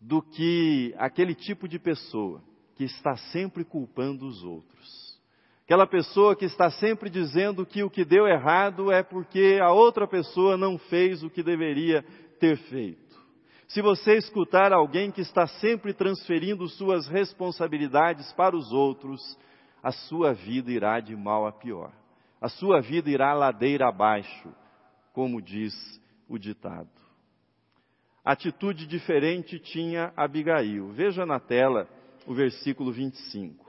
do 0.00 0.22
que 0.22 0.94
aquele 0.96 1.34
tipo 1.34 1.66
de 1.66 1.78
pessoa 1.78 2.42
que 2.76 2.84
está 2.84 3.16
sempre 3.32 3.64
culpando 3.64 4.26
os 4.26 4.44
outros. 4.44 5.18
Aquela 5.64 5.86
pessoa 5.86 6.36
que 6.36 6.44
está 6.44 6.70
sempre 6.70 7.10
dizendo 7.10 7.66
que 7.66 7.82
o 7.82 7.90
que 7.90 8.04
deu 8.04 8.26
errado 8.28 8.92
é 8.92 9.02
porque 9.02 9.58
a 9.60 9.72
outra 9.72 10.06
pessoa 10.06 10.56
não 10.56 10.78
fez 10.78 11.22
o 11.22 11.28
que 11.28 11.42
deveria 11.42 12.02
ter 12.38 12.56
feito. 12.68 13.07
Se 13.68 13.82
você 13.82 14.16
escutar 14.16 14.72
alguém 14.72 15.10
que 15.10 15.20
está 15.20 15.46
sempre 15.46 15.92
transferindo 15.92 16.66
suas 16.68 17.06
responsabilidades 17.06 18.32
para 18.32 18.56
os 18.56 18.72
outros, 18.72 19.20
a 19.82 19.92
sua 19.92 20.32
vida 20.32 20.72
irá 20.72 21.00
de 21.00 21.14
mal 21.14 21.46
a 21.46 21.52
pior. 21.52 21.92
A 22.40 22.48
sua 22.48 22.80
vida 22.80 23.10
irá 23.10 23.34
ladeira 23.34 23.86
abaixo, 23.86 24.48
como 25.12 25.42
diz 25.42 25.74
o 26.26 26.38
ditado. 26.38 26.88
atitude 28.24 28.86
diferente 28.86 29.58
tinha 29.58 30.12
Abigail. 30.16 30.88
Veja 30.92 31.26
na 31.26 31.38
tela 31.38 31.86
o 32.26 32.32
versículo 32.32 32.90
25. 32.90 33.66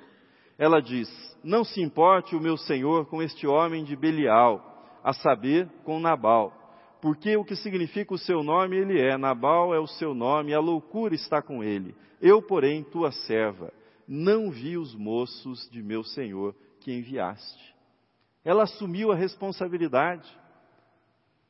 Ela 0.57 0.81
diz: 0.81 1.09
Não 1.43 1.65
se 1.65 1.81
importe 1.81 2.37
o 2.37 2.41
meu 2.41 2.55
senhor 2.55 3.05
com 3.07 3.21
este 3.21 3.45
homem 3.45 3.83
de 3.83 3.97
Belial, 3.97 4.99
a 5.03 5.11
saber, 5.11 5.67
com 5.83 5.99
Nabal, 5.99 6.53
porque 7.01 7.35
o 7.37 7.45
que 7.45 7.55
significa 7.55 8.13
o 8.13 8.17
seu 8.17 8.43
nome 8.43 8.77
ele 8.77 8.99
é, 8.99 9.17
Nabal 9.17 9.73
é 9.73 9.79
o 9.79 9.87
seu 9.87 10.13
nome, 10.13 10.53
a 10.53 10.59
loucura 10.59 11.15
está 11.15 11.41
com 11.41 11.63
ele. 11.63 11.95
Eu, 12.21 12.41
porém, 12.41 12.83
tua 12.83 13.11
serva, 13.11 13.71
não 14.07 14.51
vi 14.51 14.77
os 14.77 14.93
moços 14.95 15.69
de 15.69 15.81
meu 15.81 16.03
senhor 16.03 16.53
que 16.81 16.91
enviaste. 16.91 17.75
Ela 18.43 18.63
assumiu 18.63 19.11
a 19.11 19.15
responsabilidade. 19.15 20.27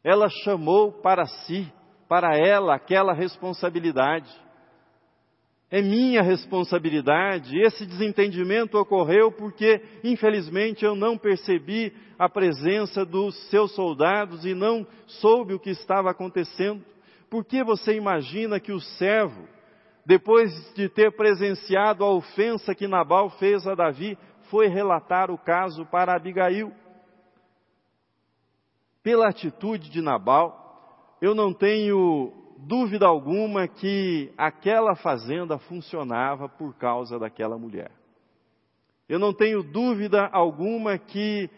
Ela 0.03 0.27
chamou 0.43 0.91
para 0.91 1.25
si, 1.25 1.71
para 2.07 2.37
ela, 2.37 2.75
aquela 2.75 3.13
responsabilidade. 3.13 4.29
É 5.71 5.81
minha 5.81 6.23
responsabilidade. 6.23 7.59
Esse 7.59 7.85
desentendimento 7.85 8.77
ocorreu 8.77 9.31
porque, 9.31 9.81
infelizmente, 10.03 10.83
eu 10.83 10.95
não 10.95 11.17
percebi 11.17 11.93
a 12.17 12.27
presença 12.27 13.05
dos 13.05 13.35
seus 13.49 13.73
soldados 13.75 14.45
e 14.45 14.55
não 14.55 14.85
soube 15.05 15.53
o 15.53 15.59
que 15.59 15.69
estava 15.69 16.09
acontecendo. 16.09 16.83
Por 17.29 17.45
que 17.45 17.63
você 17.63 17.93
imagina 17.93 18.59
que 18.59 18.71
o 18.71 18.79
servo, 18.79 19.47
depois 20.03 20.51
de 20.73 20.89
ter 20.89 21.15
presenciado 21.15 22.03
a 22.03 22.11
ofensa 22.11 22.73
que 22.73 22.87
Nabal 22.87 23.29
fez 23.31 23.67
a 23.67 23.75
Davi, 23.75 24.17
foi 24.49 24.67
relatar 24.67 25.29
o 25.29 25.37
caso 25.37 25.85
para 25.85 26.15
Abigail? 26.15 26.73
Pela 29.03 29.29
atitude 29.29 29.91
de 29.91 30.01
Nabal, 30.01 31.17
eu 31.21 31.35
não 31.35 31.53
tenho 31.53 32.33
dúvida 32.67 33.05
alguma 33.05 33.67
que 33.67 34.31
aquela 34.37 34.95
fazenda 34.95 35.57
funcionava 35.57 36.49
por 36.49 36.75
causa 36.75 37.17
daquela 37.17 37.57
mulher. 37.57 37.91
Eu 39.07 39.17
não 39.17 39.33
tenho 39.33 39.63
dúvida 39.63 40.27
alguma 40.31 40.97
que 40.97 41.49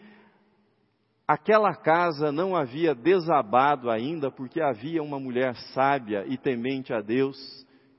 aquela 1.26 1.74
casa 1.74 2.32
não 2.32 2.56
havia 2.56 2.94
desabado 2.94 3.90
ainda, 3.90 4.30
porque 4.30 4.60
havia 4.60 5.02
uma 5.02 5.18
mulher 5.18 5.54
sábia 5.74 6.24
e 6.26 6.36
temente 6.36 6.92
a 6.92 7.00
Deus 7.00 7.36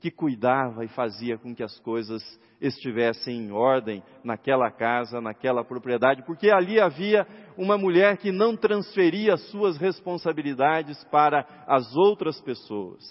que 0.04 0.10
cuidava 0.10 0.84
e 0.84 0.88
fazia 0.88 1.38
com 1.38 1.54
que 1.54 1.62
as 1.62 1.80
coisas 1.80 2.22
estivessem 2.60 3.38
em 3.38 3.52
ordem 3.52 4.02
naquela 4.22 4.70
casa, 4.70 5.18
naquela 5.18 5.64
propriedade, 5.64 6.22
porque 6.26 6.50
ali 6.50 6.78
havia 6.78 7.26
uma 7.56 7.78
mulher 7.78 8.18
que 8.18 8.30
não 8.30 8.54
transferia 8.54 9.38
suas 9.38 9.78
responsabilidades 9.78 11.02
para 11.04 11.46
as 11.66 11.96
outras 11.96 12.38
pessoas. 12.42 13.02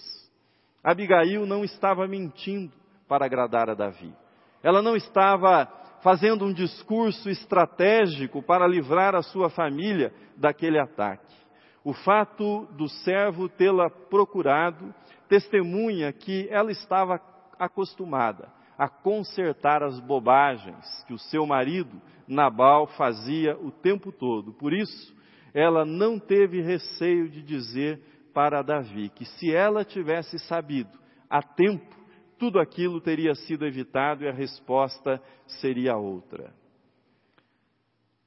Abigail 0.84 1.44
não 1.44 1.64
estava 1.64 2.06
mentindo 2.06 2.72
para 3.08 3.26
agradar 3.26 3.68
a 3.68 3.74
Davi. 3.74 4.14
Ela 4.62 4.80
não 4.80 4.94
estava 4.94 5.66
fazendo 6.00 6.44
um 6.44 6.52
discurso 6.52 7.28
estratégico 7.28 8.40
para 8.40 8.68
livrar 8.68 9.16
a 9.16 9.22
sua 9.22 9.50
família 9.50 10.12
daquele 10.36 10.78
ataque. 10.78 11.34
O 11.82 11.92
fato 11.92 12.66
do 12.76 12.88
servo 12.88 13.48
tê-la 13.48 13.90
procurado 13.90 14.94
testemunha 15.34 16.12
que 16.12 16.46
ela 16.48 16.70
estava 16.70 17.20
acostumada 17.58 18.52
a 18.78 18.88
consertar 18.88 19.82
as 19.82 19.98
bobagens 19.98 21.02
que 21.08 21.12
o 21.12 21.18
seu 21.18 21.44
marido 21.44 22.00
Nabal 22.28 22.86
fazia 22.96 23.58
o 23.58 23.72
tempo 23.72 24.12
todo. 24.12 24.52
Por 24.52 24.72
isso, 24.72 25.12
ela 25.52 25.84
não 25.84 26.20
teve 26.20 26.60
receio 26.60 27.28
de 27.28 27.42
dizer 27.42 28.00
para 28.32 28.62
Davi 28.62 29.08
que 29.08 29.24
se 29.24 29.52
ela 29.52 29.84
tivesse 29.84 30.38
sabido 30.38 30.96
a 31.28 31.42
tempo, 31.42 31.96
tudo 32.38 32.60
aquilo 32.60 33.00
teria 33.00 33.34
sido 33.34 33.66
evitado 33.66 34.22
e 34.22 34.28
a 34.28 34.32
resposta 34.32 35.20
seria 35.60 35.96
outra. 35.96 36.54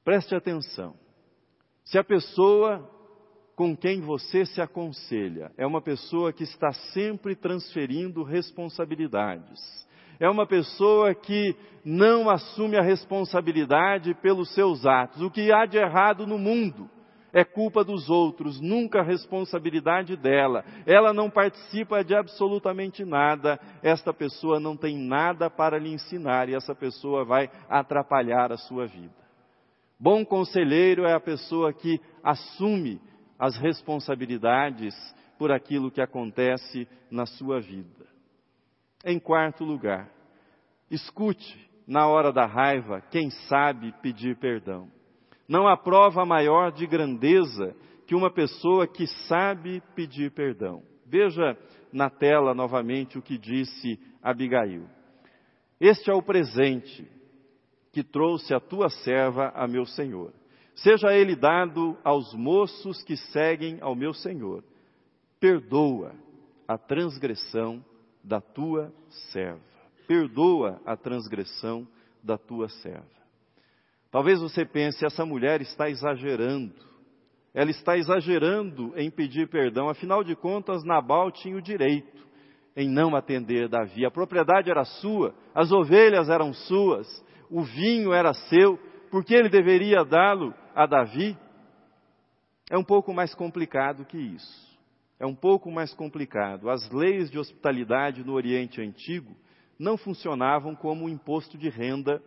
Preste 0.04 0.34
atenção. 0.34 0.94
Se 1.84 1.98
a 1.98 2.04
pessoa 2.04 2.86
com 3.58 3.76
quem 3.76 4.00
você 4.00 4.46
se 4.46 4.60
aconselha 4.60 5.50
é 5.58 5.66
uma 5.66 5.82
pessoa 5.82 6.32
que 6.32 6.44
está 6.44 6.70
sempre 6.94 7.34
transferindo 7.34 8.22
responsabilidades, 8.22 9.60
é 10.20 10.30
uma 10.30 10.46
pessoa 10.46 11.12
que 11.12 11.56
não 11.84 12.30
assume 12.30 12.78
a 12.78 12.82
responsabilidade 12.82 14.14
pelos 14.22 14.54
seus 14.54 14.86
atos. 14.86 15.20
O 15.22 15.30
que 15.30 15.50
há 15.52 15.66
de 15.66 15.76
errado 15.76 16.24
no 16.24 16.38
mundo 16.38 16.88
é 17.32 17.44
culpa 17.44 17.82
dos 17.82 18.08
outros, 18.08 18.60
nunca 18.60 19.00
a 19.00 19.04
responsabilidade 19.04 20.16
dela. 20.16 20.64
Ela 20.86 21.12
não 21.12 21.28
participa 21.28 22.04
de 22.04 22.14
absolutamente 22.14 23.04
nada. 23.04 23.58
Esta 23.82 24.14
pessoa 24.14 24.60
não 24.60 24.76
tem 24.76 24.96
nada 24.96 25.50
para 25.50 25.80
lhe 25.80 25.92
ensinar 25.92 26.48
e 26.48 26.54
essa 26.54 26.76
pessoa 26.76 27.24
vai 27.24 27.50
atrapalhar 27.68 28.52
a 28.52 28.56
sua 28.56 28.86
vida. 28.86 29.18
Bom 29.98 30.24
conselheiro 30.24 31.04
é 31.04 31.12
a 31.12 31.18
pessoa 31.18 31.72
que 31.72 32.00
assume 32.22 33.00
as 33.38 33.56
responsabilidades 33.56 34.94
por 35.38 35.52
aquilo 35.52 35.90
que 35.90 36.00
acontece 36.00 36.88
na 37.10 37.24
sua 37.24 37.60
vida. 37.60 38.06
Em 39.04 39.18
quarto 39.18 39.64
lugar, 39.64 40.10
escute 40.90 41.68
na 41.86 42.06
hora 42.06 42.32
da 42.32 42.44
raiva 42.44 43.00
quem 43.10 43.30
sabe 43.48 43.94
pedir 44.02 44.36
perdão. 44.36 44.90
Não 45.48 45.68
há 45.68 45.76
prova 45.76 46.26
maior 46.26 46.72
de 46.72 46.86
grandeza 46.86 47.74
que 48.06 48.14
uma 48.14 48.30
pessoa 48.30 48.86
que 48.86 49.06
sabe 49.28 49.82
pedir 49.94 50.32
perdão. 50.32 50.82
Veja 51.06 51.56
na 51.92 52.10
tela 52.10 52.54
novamente 52.54 53.16
o 53.16 53.22
que 53.22 53.38
disse 53.38 53.98
Abigail. 54.22 54.86
Este 55.80 56.10
é 56.10 56.14
o 56.14 56.22
presente 56.22 57.06
que 57.92 58.02
trouxe 58.02 58.52
a 58.52 58.60
tua 58.60 58.90
serva 58.90 59.50
a 59.54 59.66
meu 59.66 59.86
senhor. 59.86 60.32
Seja 60.82 61.12
ele 61.12 61.34
dado 61.34 61.96
aos 62.04 62.32
moços 62.34 63.02
que 63.02 63.16
seguem 63.16 63.78
ao 63.80 63.94
meu 63.94 64.12
senhor. 64.12 64.62
Perdoa 65.40 66.12
a 66.66 66.78
transgressão 66.78 67.84
da 68.22 68.40
tua 68.40 68.92
serva. 69.32 69.60
Perdoa 70.06 70.80
a 70.86 70.96
transgressão 70.96 71.86
da 72.22 72.38
tua 72.38 72.68
serva. 72.68 73.06
Talvez 74.10 74.40
você 74.40 74.64
pense, 74.64 75.04
essa 75.04 75.24
mulher 75.26 75.60
está 75.60 75.90
exagerando. 75.90 76.74
Ela 77.52 77.70
está 77.70 77.96
exagerando 77.96 78.92
em 78.96 79.10
pedir 79.10 79.48
perdão. 79.48 79.88
Afinal 79.88 80.22
de 80.22 80.36
contas, 80.36 80.84
Nabal 80.84 81.30
tinha 81.30 81.56
o 81.56 81.62
direito 81.62 82.26
em 82.76 82.88
não 82.88 83.16
atender 83.16 83.68
Davi. 83.68 84.06
A 84.06 84.10
propriedade 84.10 84.70
era 84.70 84.84
sua, 84.84 85.34
as 85.52 85.72
ovelhas 85.72 86.28
eram 86.28 86.52
suas, 86.52 87.24
o 87.50 87.62
vinho 87.62 88.12
era 88.12 88.32
seu. 88.32 88.78
Por 89.10 89.24
que 89.24 89.34
ele 89.34 89.48
deveria 89.48 90.04
dá-lo 90.04 90.54
a 90.74 90.86
Davi? 90.86 91.36
É 92.70 92.76
um 92.76 92.84
pouco 92.84 93.12
mais 93.12 93.34
complicado 93.34 94.04
que 94.04 94.18
isso 94.18 94.68
é 95.18 95.26
um 95.26 95.34
pouco 95.34 95.70
mais 95.70 95.92
complicado. 95.92 96.70
As 96.70 96.88
leis 96.90 97.30
de 97.30 97.38
hospitalidade 97.38 98.24
no 98.24 98.34
Oriente 98.34 98.80
Antigo 98.80 99.36
não 99.78 99.96
funcionavam 99.96 100.74
como 100.74 101.04
o 101.06 101.08
imposto 101.08 101.58
de 101.58 101.68
renda 101.68 102.22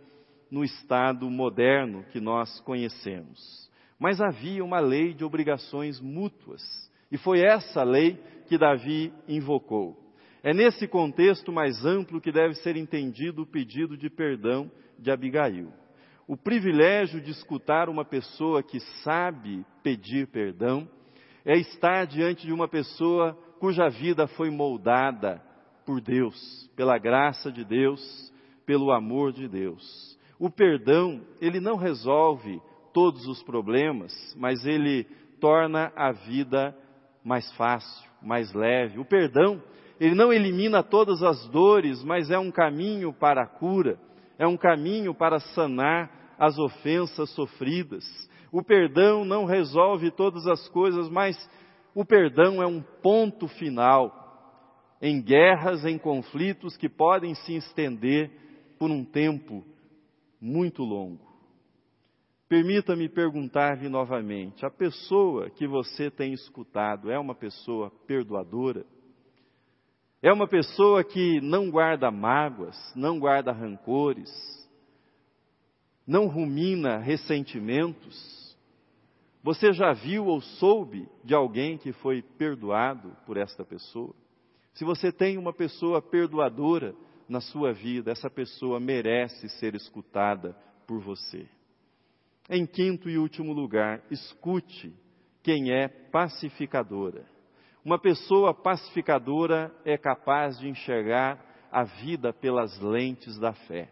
no 0.49 0.63
Estado 0.63 1.29
moderno 1.29 2.03
que 2.11 2.19
nós 2.19 2.59
conhecemos. 2.61 3.69
Mas 3.97 4.19
havia 4.19 4.63
uma 4.63 4.79
lei 4.79 5.13
de 5.13 5.23
obrigações 5.23 6.01
mútuas. 6.01 6.61
E 7.11 7.17
foi 7.17 7.41
essa 7.41 7.83
lei 7.83 8.21
que 8.47 8.57
Davi 8.57 9.13
invocou. 9.27 9.97
É 10.43 10.53
nesse 10.53 10.87
contexto 10.87 11.51
mais 11.51 11.85
amplo 11.85 12.19
que 12.19 12.31
deve 12.31 12.55
ser 12.55 12.75
entendido 12.75 13.43
o 13.43 13.47
pedido 13.47 13.95
de 13.95 14.09
perdão 14.09 14.69
de 14.97 15.11
Abigail. 15.11 15.71
O 16.31 16.37
privilégio 16.37 17.19
de 17.19 17.29
escutar 17.29 17.89
uma 17.89 18.05
pessoa 18.05 18.63
que 18.63 18.79
sabe 19.03 19.65
pedir 19.83 20.27
perdão 20.27 20.87
é 21.43 21.57
estar 21.57 22.07
diante 22.07 22.47
de 22.47 22.53
uma 22.53 22.69
pessoa 22.69 23.37
cuja 23.59 23.89
vida 23.89 24.25
foi 24.27 24.49
moldada 24.49 25.41
por 25.85 25.99
Deus, 25.99 26.71
pela 26.73 26.97
graça 26.97 27.51
de 27.51 27.65
Deus, 27.65 28.01
pelo 28.65 28.93
amor 28.93 29.33
de 29.33 29.45
Deus. 29.49 30.17
O 30.39 30.49
perdão, 30.49 31.19
ele 31.41 31.59
não 31.59 31.75
resolve 31.75 32.61
todos 32.93 33.27
os 33.27 33.43
problemas, 33.43 34.13
mas 34.37 34.65
ele 34.65 35.03
torna 35.41 35.91
a 35.97 36.13
vida 36.13 36.73
mais 37.25 37.51
fácil, 37.57 38.09
mais 38.21 38.53
leve. 38.53 38.99
O 38.99 39.03
perdão, 39.03 39.61
ele 39.99 40.15
não 40.15 40.31
elimina 40.31 40.81
todas 40.81 41.21
as 41.23 41.45
dores, 41.49 42.01
mas 42.05 42.31
é 42.31 42.39
um 42.39 42.51
caminho 42.51 43.11
para 43.11 43.43
a 43.43 43.47
cura, 43.47 43.99
é 44.39 44.47
um 44.47 44.55
caminho 44.55 45.13
para 45.13 45.37
sanar 45.37 46.20
as 46.41 46.57
ofensas 46.57 47.29
sofridas. 47.35 48.03
O 48.51 48.63
perdão 48.63 49.23
não 49.23 49.45
resolve 49.45 50.09
todas 50.09 50.47
as 50.47 50.67
coisas, 50.69 51.07
mas 51.07 51.37
o 51.93 52.03
perdão 52.03 52.63
é 52.63 52.65
um 52.65 52.81
ponto 52.81 53.47
final 53.47 54.17
em 54.99 55.21
guerras, 55.21 55.85
em 55.85 55.99
conflitos 55.99 56.75
que 56.75 56.89
podem 56.89 57.35
se 57.35 57.55
estender 57.55 58.31
por 58.79 58.89
um 58.89 59.05
tempo 59.05 59.63
muito 60.41 60.81
longo. 60.81 61.29
Permita-me 62.49 63.07
perguntar-lhe 63.07 63.87
novamente: 63.87 64.65
a 64.65 64.71
pessoa 64.71 65.47
que 65.51 65.67
você 65.67 66.09
tem 66.09 66.33
escutado 66.33 67.11
é 67.11 67.19
uma 67.19 67.35
pessoa 67.35 67.91
perdoadora? 68.07 68.83
É 70.23 70.33
uma 70.33 70.47
pessoa 70.47 71.03
que 71.03 71.39
não 71.39 71.69
guarda 71.69 72.09
mágoas, 72.09 72.75
não 72.95 73.19
guarda 73.19 73.51
rancores, 73.51 74.29
não 76.05 76.27
rumina 76.27 76.97
ressentimentos. 76.97 78.57
Você 79.43 79.73
já 79.73 79.93
viu 79.93 80.25
ou 80.25 80.41
soube 80.41 81.07
de 81.23 81.33
alguém 81.33 81.77
que 81.77 81.91
foi 81.93 82.21
perdoado 82.21 83.15
por 83.25 83.37
esta 83.37 83.65
pessoa? 83.65 84.13
Se 84.73 84.85
você 84.85 85.11
tem 85.11 85.37
uma 85.37 85.53
pessoa 85.53 86.01
perdoadora 86.01 86.95
na 87.27 87.41
sua 87.41 87.73
vida, 87.73 88.11
essa 88.11 88.29
pessoa 88.29 88.79
merece 88.79 89.49
ser 89.49 89.75
escutada 89.75 90.55
por 90.87 90.99
você. 90.99 91.47
Em 92.49 92.65
quinto 92.65 93.09
e 93.09 93.17
último 93.17 93.53
lugar, 93.53 94.03
escute 94.11 94.93
quem 95.43 95.71
é 95.71 95.87
pacificadora. 95.87 97.25
Uma 97.83 97.97
pessoa 97.99 98.53
pacificadora 98.53 99.73
é 99.83 99.97
capaz 99.97 100.59
de 100.59 100.67
enxergar 100.67 101.43
a 101.71 101.83
vida 101.83 102.33
pelas 102.33 102.79
lentes 102.79 103.39
da 103.39 103.53
fé. 103.53 103.89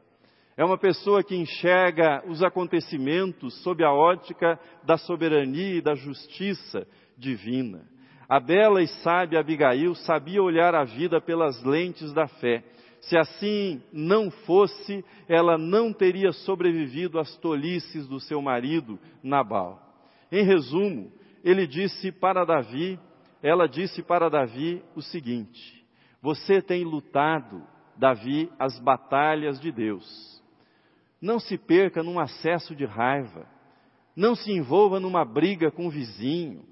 É 0.60 0.65
uma 0.65 0.78
pessoa 0.78 1.24
que 1.24 1.38
enxerga 1.38 2.22
os 2.28 2.43
acontecimentos 2.43 3.63
sob 3.63 3.82
a 3.82 3.93
ótica 3.93 4.60
da 4.84 4.98
soberania 4.98 5.76
e 5.76 5.82
da 5.82 5.95
justiça 5.95 6.86
divina. 7.17 7.88
A 8.28 8.41
bela 8.41 8.84
e 8.84 8.88
sábia 9.02 9.39
Abigail 9.39 9.95
sabia 9.95 10.43
olhar 10.43 10.76
a 10.76 10.84
vida 10.84 11.22
pelas 11.22 11.63
lentes 11.63 12.12
da 12.12 12.28
fé. 12.28 12.62
Se 13.00 13.17
assim 13.17 13.82
não 13.93 14.30
fosse, 14.30 15.02
ela 15.30 15.58
não 15.58 15.93
teria 15.93 16.34
sobrevivido 16.34 17.17
às 17.17 17.38
tolices 17.38 18.06
do 18.06 18.19
seu 18.19 18.41
marido 18.41 19.00
Nabal. 19.24 19.82
Em 20.30 20.43
resumo, 20.43 21.10
ele 21.41 21.65
disse 21.65 22.12
para 22.12 22.43
Davi 22.43 23.00
ela 23.41 23.67
disse 23.67 24.04
para 24.04 24.30
Davi 24.30 24.84
o 24.95 25.02
seguinte: 25.02 25.86
Você 26.22 26.62
tem 26.62 26.84
lutado, 26.84 27.63
Davi, 27.98 28.52
as 28.60 28.78
batalhas 28.80 29.60
de 29.62 29.72
Deus. 29.72 30.38
Não 31.21 31.39
se 31.39 31.58
perca 31.58 32.03
num 32.03 32.19
acesso 32.19 32.75
de 32.75 32.86
raiva. 32.86 33.47
Não 34.15 34.36
se 34.36 34.51
envolva 34.51 34.99
numa 34.99 35.25
briga 35.25 35.71
com 35.71 35.88
o 35.88 35.89
vizinho. 35.89 36.63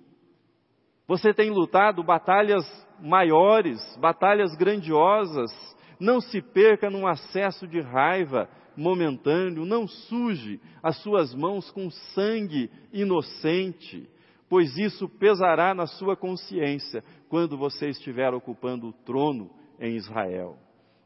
Você 1.08 1.34
tem 1.34 1.50
lutado 1.50 2.04
batalhas 2.04 2.66
maiores, 3.00 3.80
batalhas 4.00 4.56
grandiosas. 4.56 5.52
Não 6.00 6.20
se 6.20 6.42
perca 6.42 6.90
num 6.90 7.08
acesso 7.08 7.68
de 7.68 7.82
raiva 7.82 8.50
momentâneo. 8.76 9.66
Não 9.66 9.88
suje 9.88 10.60
as 10.84 11.02
suas 11.02 11.34
mãos 11.34 11.72
com 11.72 11.90
sangue 11.90 12.70
inocente 12.92 14.10
pois 14.50 14.78
isso 14.78 15.08
pesará 15.10 15.74
na 15.74 15.86
sua 15.86 16.16
consciência 16.16 17.04
quando 17.30 17.58
você 17.58 17.90
estiver 17.90 18.34
ocupando 18.34 18.88
o 18.88 18.94
trono 18.94 19.50
em 19.80 19.96
Israel. 19.96 20.58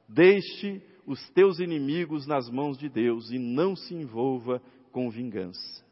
Deixe 0.08 0.82
os 1.12 1.30
teus 1.32 1.60
inimigos 1.60 2.26
nas 2.26 2.50
mãos 2.50 2.78
de 2.78 2.88
Deus 2.88 3.32
e 3.32 3.38
não 3.38 3.76
se 3.76 3.94
envolva 3.94 4.62
com 4.92 5.10
vingança. 5.10 5.86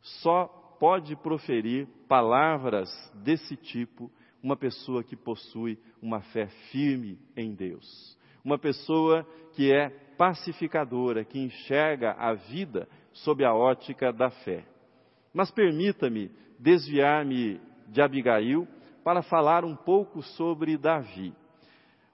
Só 0.00 0.46
pode 0.78 1.16
proferir 1.16 1.88
palavras 2.06 2.90
desse 3.14 3.56
tipo 3.56 4.10
uma 4.42 4.56
pessoa 4.56 5.02
que 5.02 5.16
possui 5.16 5.78
uma 6.02 6.20
fé 6.20 6.46
firme 6.70 7.18
em 7.36 7.54
Deus. 7.54 8.16
Uma 8.44 8.58
pessoa 8.58 9.26
que 9.54 9.72
é 9.72 9.88
pacificadora, 10.16 11.24
que 11.24 11.38
enxerga 11.38 12.12
a 12.12 12.34
vida 12.34 12.88
sob 13.12 13.44
a 13.44 13.54
ótica 13.54 14.12
da 14.12 14.30
fé. 14.30 14.64
Mas 15.32 15.50
permita-me 15.50 16.30
desviar-me 16.58 17.60
de 17.88 18.02
Abigail 18.02 18.68
para 19.02 19.22
falar 19.22 19.64
um 19.64 19.74
pouco 19.74 20.22
sobre 20.22 20.76
Davi. 20.76 21.32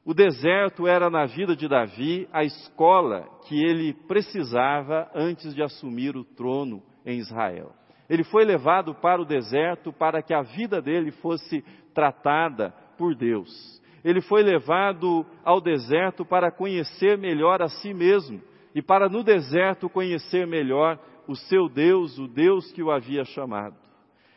O 0.05 0.13
deserto 0.13 0.87
era 0.87 1.09
na 1.09 1.25
vida 1.25 1.57
de 1.57 1.67
Davi 1.67 2.29
a 2.33 2.45
escola 2.45 3.27
que 3.49 3.65
ele 3.65 3.95
precisava 4.07 5.11
antes 5.15 5.55
de 5.55 5.63
assumir 5.63 6.15
o 6.17 6.25
trono 6.25 6.83
em 7.07 7.19
Israel. 7.19 7.73
Ele 8.09 8.23
foi 8.23 8.45
levado 8.45 8.95
para 8.95 9.23
o 9.23 9.25
deserto 9.25 9.93
para 9.93 10.23
que 10.23 10.35
a 10.35 10.43
vida 10.43 10.83
dele 10.83 11.11
fosse 11.11 11.65
tratada 11.95 12.71
por 12.99 13.15
Deus. 13.15 13.81
Ele 14.05 14.21
foi 14.21 14.43
levado 14.43 15.25
ao 15.43 15.59
deserto 15.59 16.25
para 16.25 16.51
conhecer 16.51 17.17
melhor 17.17 17.63
a 17.63 17.69
si 17.69 17.95
mesmo 17.95 18.43
e 18.75 18.83
para 18.83 19.09
no 19.09 19.23
deserto 19.23 19.89
conhecer 19.89 20.47
melhor 20.47 20.99
o 21.27 21.35
seu 21.35 21.67
Deus, 21.67 22.19
o 22.19 22.29
Deus 22.29 22.71
que 22.73 22.83
o 22.83 22.91
havia 22.91 23.25
chamado 23.25 23.85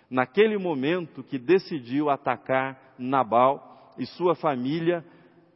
naquele 0.09 0.57
momento 0.57 1.23
que 1.23 1.37
decidiu 1.37 2.09
atacar 2.09 2.95
Nabal 2.97 3.93
e 3.97 4.05
sua 4.05 4.35
família, 4.35 5.03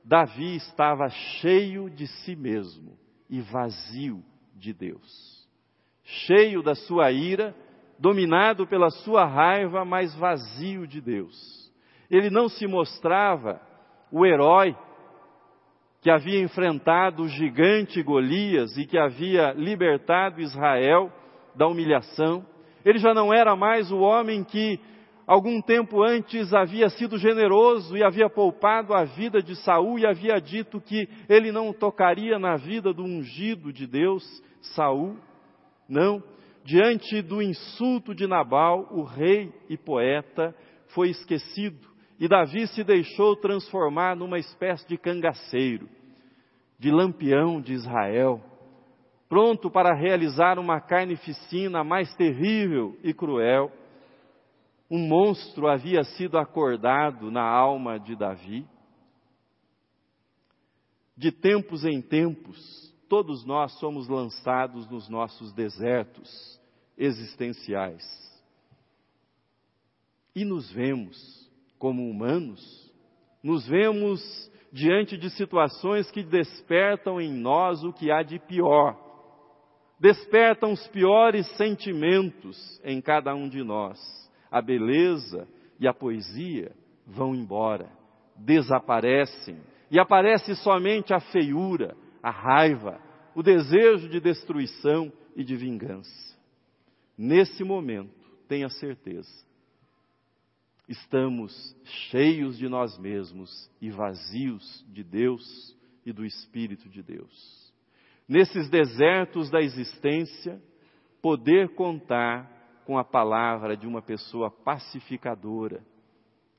Davi 0.03 0.55
estava 0.55 1.09
cheio 1.09 1.89
de 1.89 2.07
si 2.07 2.35
mesmo 2.35 2.97
e 3.29 3.41
vazio 3.41 4.23
de 4.55 4.73
Deus. 4.73 5.47
Cheio 6.03 6.61
da 6.61 6.75
sua 6.75 7.11
ira, 7.11 7.55
dominado 7.99 8.65
pela 8.65 8.89
sua 8.89 9.25
raiva, 9.25 9.85
mas 9.85 10.13
vazio 10.15 10.87
de 10.87 10.99
Deus. 10.99 11.71
Ele 12.09 12.29
não 12.29 12.49
se 12.49 12.67
mostrava 12.67 13.61
o 14.11 14.25
herói 14.25 14.75
que 16.01 16.09
havia 16.09 16.41
enfrentado 16.41 17.23
o 17.23 17.27
gigante 17.27 18.01
Golias 18.01 18.75
e 18.75 18.85
que 18.85 18.97
havia 18.97 19.53
libertado 19.53 20.41
Israel 20.41 21.13
da 21.55 21.67
humilhação. 21.67 22.45
Ele 22.83 22.97
já 22.97 23.13
não 23.13 23.31
era 23.31 23.55
mais 23.55 23.91
o 23.91 23.99
homem 23.99 24.43
que 24.43 24.79
algum 25.25 25.61
tempo 25.61 26.03
antes 26.03 26.53
havia 26.53 26.89
sido 26.89 27.17
generoso 27.17 27.95
e 27.95 28.03
havia 28.03 28.29
poupado 28.29 28.93
a 28.93 29.03
vida 29.03 29.41
de 29.41 29.55
Saul 29.57 29.99
e 29.99 30.05
havia 30.05 30.39
dito 30.39 30.79
que 30.81 31.07
ele 31.29 31.51
não 31.51 31.71
tocaria 31.71 32.37
na 32.37 32.55
vida 32.55 32.93
do 32.93 33.03
ungido 33.03 33.71
de 33.71 33.87
Deus, 33.87 34.23
Saul. 34.75 35.17
Não, 35.87 36.23
diante 36.63 37.21
do 37.21 37.41
insulto 37.41 38.13
de 38.15 38.27
Nabal, 38.27 38.87
o 38.91 39.03
rei 39.03 39.53
e 39.69 39.77
poeta 39.77 40.55
foi 40.87 41.09
esquecido 41.09 41.89
e 42.19 42.27
Davi 42.27 42.67
se 42.67 42.83
deixou 42.83 43.35
transformar 43.35 44.15
numa 44.15 44.37
espécie 44.37 44.87
de 44.87 44.97
cangaceiro, 44.97 45.89
de 46.77 46.91
lampião 46.91 47.59
de 47.59 47.73
Israel 47.73 48.41
pronto 49.31 49.71
para 49.71 49.93
realizar 49.95 50.59
uma 50.59 50.81
carnificina 50.81 51.85
mais 51.85 52.13
terrível 52.15 52.97
e 53.01 53.13
cruel. 53.13 53.71
Um 54.91 54.99
monstro 55.07 55.69
havia 55.69 56.03
sido 56.03 56.37
acordado 56.37 57.31
na 57.31 57.41
alma 57.41 57.97
de 57.97 58.13
Davi. 58.13 58.67
De 61.15 61.31
tempos 61.31 61.85
em 61.85 62.01
tempos, 62.01 62.93
todos 63.07 63.45
nós 63.45 63.71
somos 63.79 64.09
lançados 64.09 64.89
nos 64.91 65.07
nossos 65.07 65.53
desertos 65.53 66.59
existenciais. 66.97 68.03
E 70.35 70.43
nos 70.43 70.69
vemos 70.69 71.17
como 71.79 72.09
humanos, 72.09 72.91
nos 73.41 73.65
vemos 73.65 74.21
diante 74.73 75.17
de 75.17 75.29
situações 75.29 76.11
que 76.11 76.21
despertam 76.21 77.21
em 77.21 77.31
nós 77.31 77.81
o 77.81 77.93
que 77.93 78.11
há 78.11 78.23
de 78.23 78.39
pior 78.39 79.09
despertam 80.01 80.71
os 80.71 80.87
piores 80.87 81.47
sentimentos 81.57 82.81
em 82.83 82.99
cada 82.99 83.35
um 83.35 83.47
de 83.47 83.63
nós. 83.63 83.99
A 84.51 84.61
beleza 84.61 85.47
e 85.79 85.87
a 85.87 85.93
poesia 85.93 86.75
vão 87.07 87.33
embora, 87.33 87.89
desaparecem, 88.35 89.57
e 89.89 89.99
aparece 89.99 90.55
somente 90.57 91.13
a 91.13 91.19
feiura, 91.19 91.95
a 92.21 92.29
raiva, 92.29 93.01
o 93.33 93.41
desejo 93.41 94.09
de 94.09 94.19
destruição 94.19 95.11
e 95.35 95.43
de 95.43 95.55
vingança. 95.55 96.37
Nesse 97.17 97.63
momento, 97.63 98.29
tenha 98.47 98.69
certeza, 98.69 99.29
estamos 100.87 101.53
cheios 102.09 102.57
de 102.57 102.67
nós 102.67 102.97
mesmos 102.99 103.71
e 103.81 103.89
vazios 103.89 104.85
de 104.89 105.03
Deus 105.03 105.75
e 106.05 106.11
do 106.11 106.25
Espírito 106.25 106.89
de 106.89 107.01
Deus 107.01 107.61
nesses 108.31 108.69
desertos 108.69 109.49
da 109.49 109.59
existência, 109.59 110.57
poder 111.21 111.75
contar 111.75 112.49
com 112.91 112.97
a 112.97 113.05
palavra 113.05 113.77
de 113.77 113.87
uma 113.87 114.01
pessoa 114.01 114.51
pacificadora, 114.51 115.81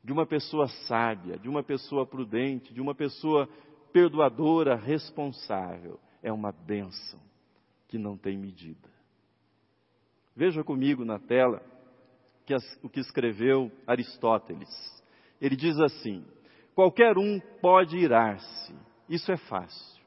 de 0.03 0.11
uma 0.11 0.25
pessoa 0.25 0.67
sábia, 0.89 1.37
de 1.37 1.47
uma 1.47 1.63
pessoa 1.63 2.07
prudente, 2.07 2.73
de 2.73 2.81
uma 2.81 2.95
pessoa 2.95 3.47
perdoadora, 3.93 4.75
responsável, 4.75 6.01
é 6.23 6.33
uma 6.33 6.51
bênção 6.51 7.21
que 7.87 7.99
não 7.99 8.17
tem 8.17 8.39
medida. 8.39 8.89
Veja 10.35 10.65
comigo 10.65 11.05
na 11.05 11.19
tela 11.19 11.63
que 12.47 12.55
as, 12.55 12.65
o 12.83 12.89
que 12.89 13.01
escreveu 13.01 13.71
Aristóteles. 13.87 14.71
Ele 15.39 15.55
diz 15.55 15.79
assim: 15.81 16.25
qualquer 16.75 17.19
um 17.19 17.39
pode 17.61 17.99
irar-se, 17.99 18.75
isso 19.07 19.31
é 19.31 19.37
fácil. 19.37 20.03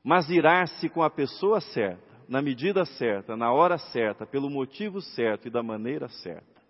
Mas 0.00 0.30
irar-se 0.30 0.88
com 0.88 1.02
a 1.02 1.10
pessoa 1.10 1.60
certa, 1.60 2.07
na 2.28 2.42
medida 2.42 2.84
certa, 2.84 3.36
na 3.36 3.50
hora 3.50 3.78
certa, 3.78 4.26
pelo 4.26 4.50
motivo 4.50 5.00
certo 5.00 5.48
e 5.48 5.50
da 5.50 5.62
maneira 5.62 6.08
certa, 6.08 6.60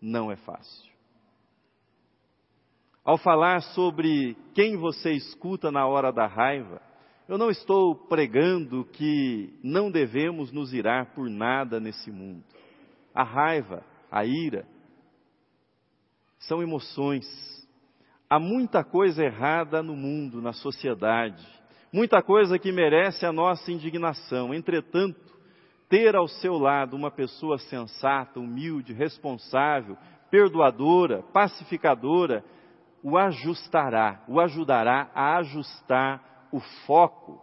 não 0.00 0.30
é 0.30 0.36
fácil. 0.36 0.94
Ao 3.02 3.16
falar 3.16 3.62
sobre 3.62 4.36
quem 4.52 4.76
você 4.76 5.12
escuta 5.12 5.70
na 5.70 5.86
hora 5.86 6.12
da 6.12 6.26
raiva, 6.26 6.82
eu 7.28 7.38
não 7.38 7.50
estou 7.50 7.94
pregando 7.94 8.84
que 8.84 9.58
não 9.62 9.90
devemos 9.90 10.52
nos 10.52 10.74
irar 10.74 11.14
por 11.14 11.30
nada 11.30 11.80
nesse 11.80 12.10
mundo. 12.10 12.44
A 13.14 13.22
raiva, 13.22 13.82
a 14.10 14.24
ira, 14.24 14.66
são 16.40 16.62
emoções. 16.62 17.24
Há 18.28 18.38
muita 18.38 18.84
coisa 18.84 19.24
errada 19.24 19.82
no 19.82 19.96
mundo, 19.96 20.42
na 20.42 20.52
sociedade, 20.52 21.44
muita 21.96 22.20
coisa 22.20 22.58
que 22.58 22.70
merece 22.70 23.24
a 23.24 23.32
nossa 23.32 23.72
indignação. 23.72 24.52
Entretanto, 24.52 25.18
ter 25.88 26.14
ao 26.14 26.28
seu 26.28 26.58
lado 26.58 26.94
uma 26.94 27.10
pessoa 27.10 27.56
sensata, 27.56 28.38
humilde, 28.38 28.92
responsável, 28.92 29.96
perdoadora, 30.30 31.22
pacificadora, 31.32 32.44
o 33.02 33.16
ajustará, 33.16 34.22
o 34.28 34.38
ajudará 34.38 35.10
a 35.14 35.38
ajustar 35.38 36.48
o 36.52 36.60
foco 36.86 37.40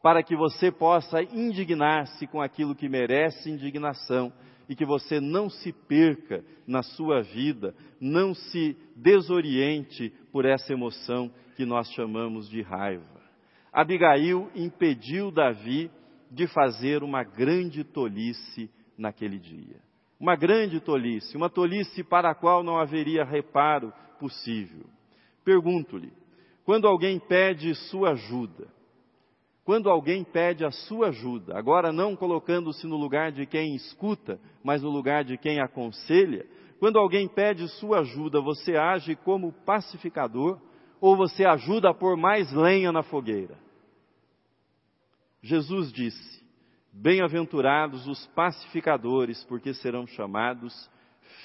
para 0.00 0.22
que 0.22 0.36
você 0.36 0.70
possa 0.70 1.20
indignar-se 1.20 2.28
com 2.28 2.40
aquilo 2.40 2.76
que 2.76 2.88
merece 2.88 3.50
indignação 3.50 4.32
e 4.68 4.76
que 4.76 4.84
você 4.84 5.18
não 5.18 5.50
se 5.50 5.72
perca 5.72 6.44
na 6.64 6.84
sua 6.84 7.22
vida, 7.22 7.74
não 8.00 8.34
se 8.34 8.76
desoriente 8.94 10.10
por 10.30 10.44
essa 10.44 10.72
emoção 10.72 11.28
que 11.56 11.64
nós 11.64 11.90
chamamos 11.90 12.48
de 12.48 12.62
raiva. 12.62 13.19
Abigail 13.72 14.50
impediu 14.54 15.30
Davi 15.30 15.90
de 16.30 16.46
fazer 16.48 17.02
uma 17.02 17.22
grande 17.22 17.84
tolice 17.84 18.70
naquele 18.96 19.38
dia. 19.38 19.80
Uma 20.18 20.36
grande 20.36 20.80
tolice, 20.80 21.36
uma 21.36 21.48
tolice 21.48 22.04
para 22.04 22.30
a 22.30 22.34
qual 22.34 22.62
não 22.62 22.78
haveria 22.78 23.24
reparo 23.24 23.92
possível. 24.18 24.84
Pergunto-lhe: 25.44 26.12
quando 26.64 26.86
alguém 26.86 27.18
pede 27.18 27.74
sua 27.74 28.10
ajuda, 28.10 28.68
quando 29.64 29.88
alguém 29.88 30.24
pede 30.24 30.64
a 30.64 30.70
sua 30.70 31.08
ajuda, 31.08 31.56
agora 31.56 31.92
não 31.92 32.16
colocando-se 32.16 32.86
no 32.86 32.96
lugar 32.96 33.32
de 33.32 33.46
quem 33.46 33.74
escuta, 33.74 34.40
mas 34.64 34.82
no 34.82 34.90
lugar 34.90 35.24
de 35.24 35.38
quem 35.38 35.60
aconselha, 35.60 36.44
quando 36.78 36.98
alguém 36.98 37.28
pede 37.28 37.68
sua 37.78 38.00
ajuda, 38.00 38.40
você 38.40 38.76
age 38.76 39.14
como 39.16 39.52
pacificador 39.64 40.60
ou 41.00 41.16
você 41.16 41.44
ajuda 41.44 41.90
a 41.90 41.94
pôr 41.94 42.16
mais 42.16 42.52
lenha 42.52 42.92
na 42.92 43.02
fogueira? 43.02 43.56
Jesus 45.42 45.92
disse: 45.92 46.44
Bem-aventurados 46.92 48.06
os 48.06 48.26
pacificadores, 48.28 49.42
porque 49.44 49.72
serão 49.74 50.06
chamados 50.06 50.90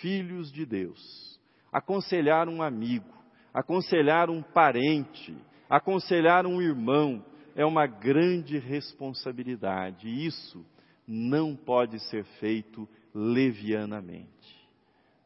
filhos 0.01 0.51
de 0.51 0.65
Deus. 0.65 1.39
Aconselhar 1.71 2.49
um 2.49 2.61
amigo, 2.61 3.13
aconselhar 3.53 4.29
um 4.29 4.41
parente, 4.41 5.35
aconselhar 5.69 6.45
um 6.45 6.61
irmão 6.61 7.23
é 7.55 7.65
uma 7.65 7.87
grande 7.87 8.57
responsabilidade. 8.57 10.07
E 10.07 10.25
isso 10.25 10.65
não 11.07 11.55
pode 11.55 11.99
ser 12.09 12.25
feito 12.39 12.87
levianamente. 13.13 14.29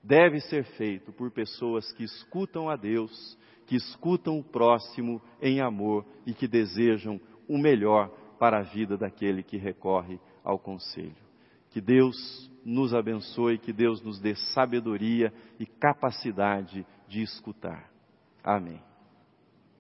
Deve 0.04 0.40
ser 0.42 0.64
feito 0.78 1.12
por 1.12 1.32
pessoas 1.32 1.92
que 1.94 2.04
escutam 2.04 2.70
a 2.70 2.76
Deus, 2.76 3.38
que 3.70 3.76
escutam 3.76 4.40
o 4.40 4.44
próximo 4.44 5.22
em 5.40 5.62
amor 5.62 6.04
e 6.26 6.34
que 6.34 6.48
desejam 6.48 7.22
o 7.48 7.56
melhor 7.56 8.10
para 8.40 8.58
a 8.58 8.64
vida 8.64 8.98
daquele 8.98 9.44
que 9.44 9.58
recorre 9.58 10.20
ao 10.44 10.58
conselho. 10.58 11.14
Que 11.70 11.80
Deus 11.80 12.50
nos 12.66 12.96
abençoe, 12.96 13.60
que 13.60 13.72
Deus 13.72 14.02
nos 14.02 14.20
dê 14.20 14.34
sabedoria 14.56 15.32
e 15.60 15.68
capacidade 15.68 16.84
de 17.08 17.22
escutar. 17.22 17.92
Amém. 18.44 18.89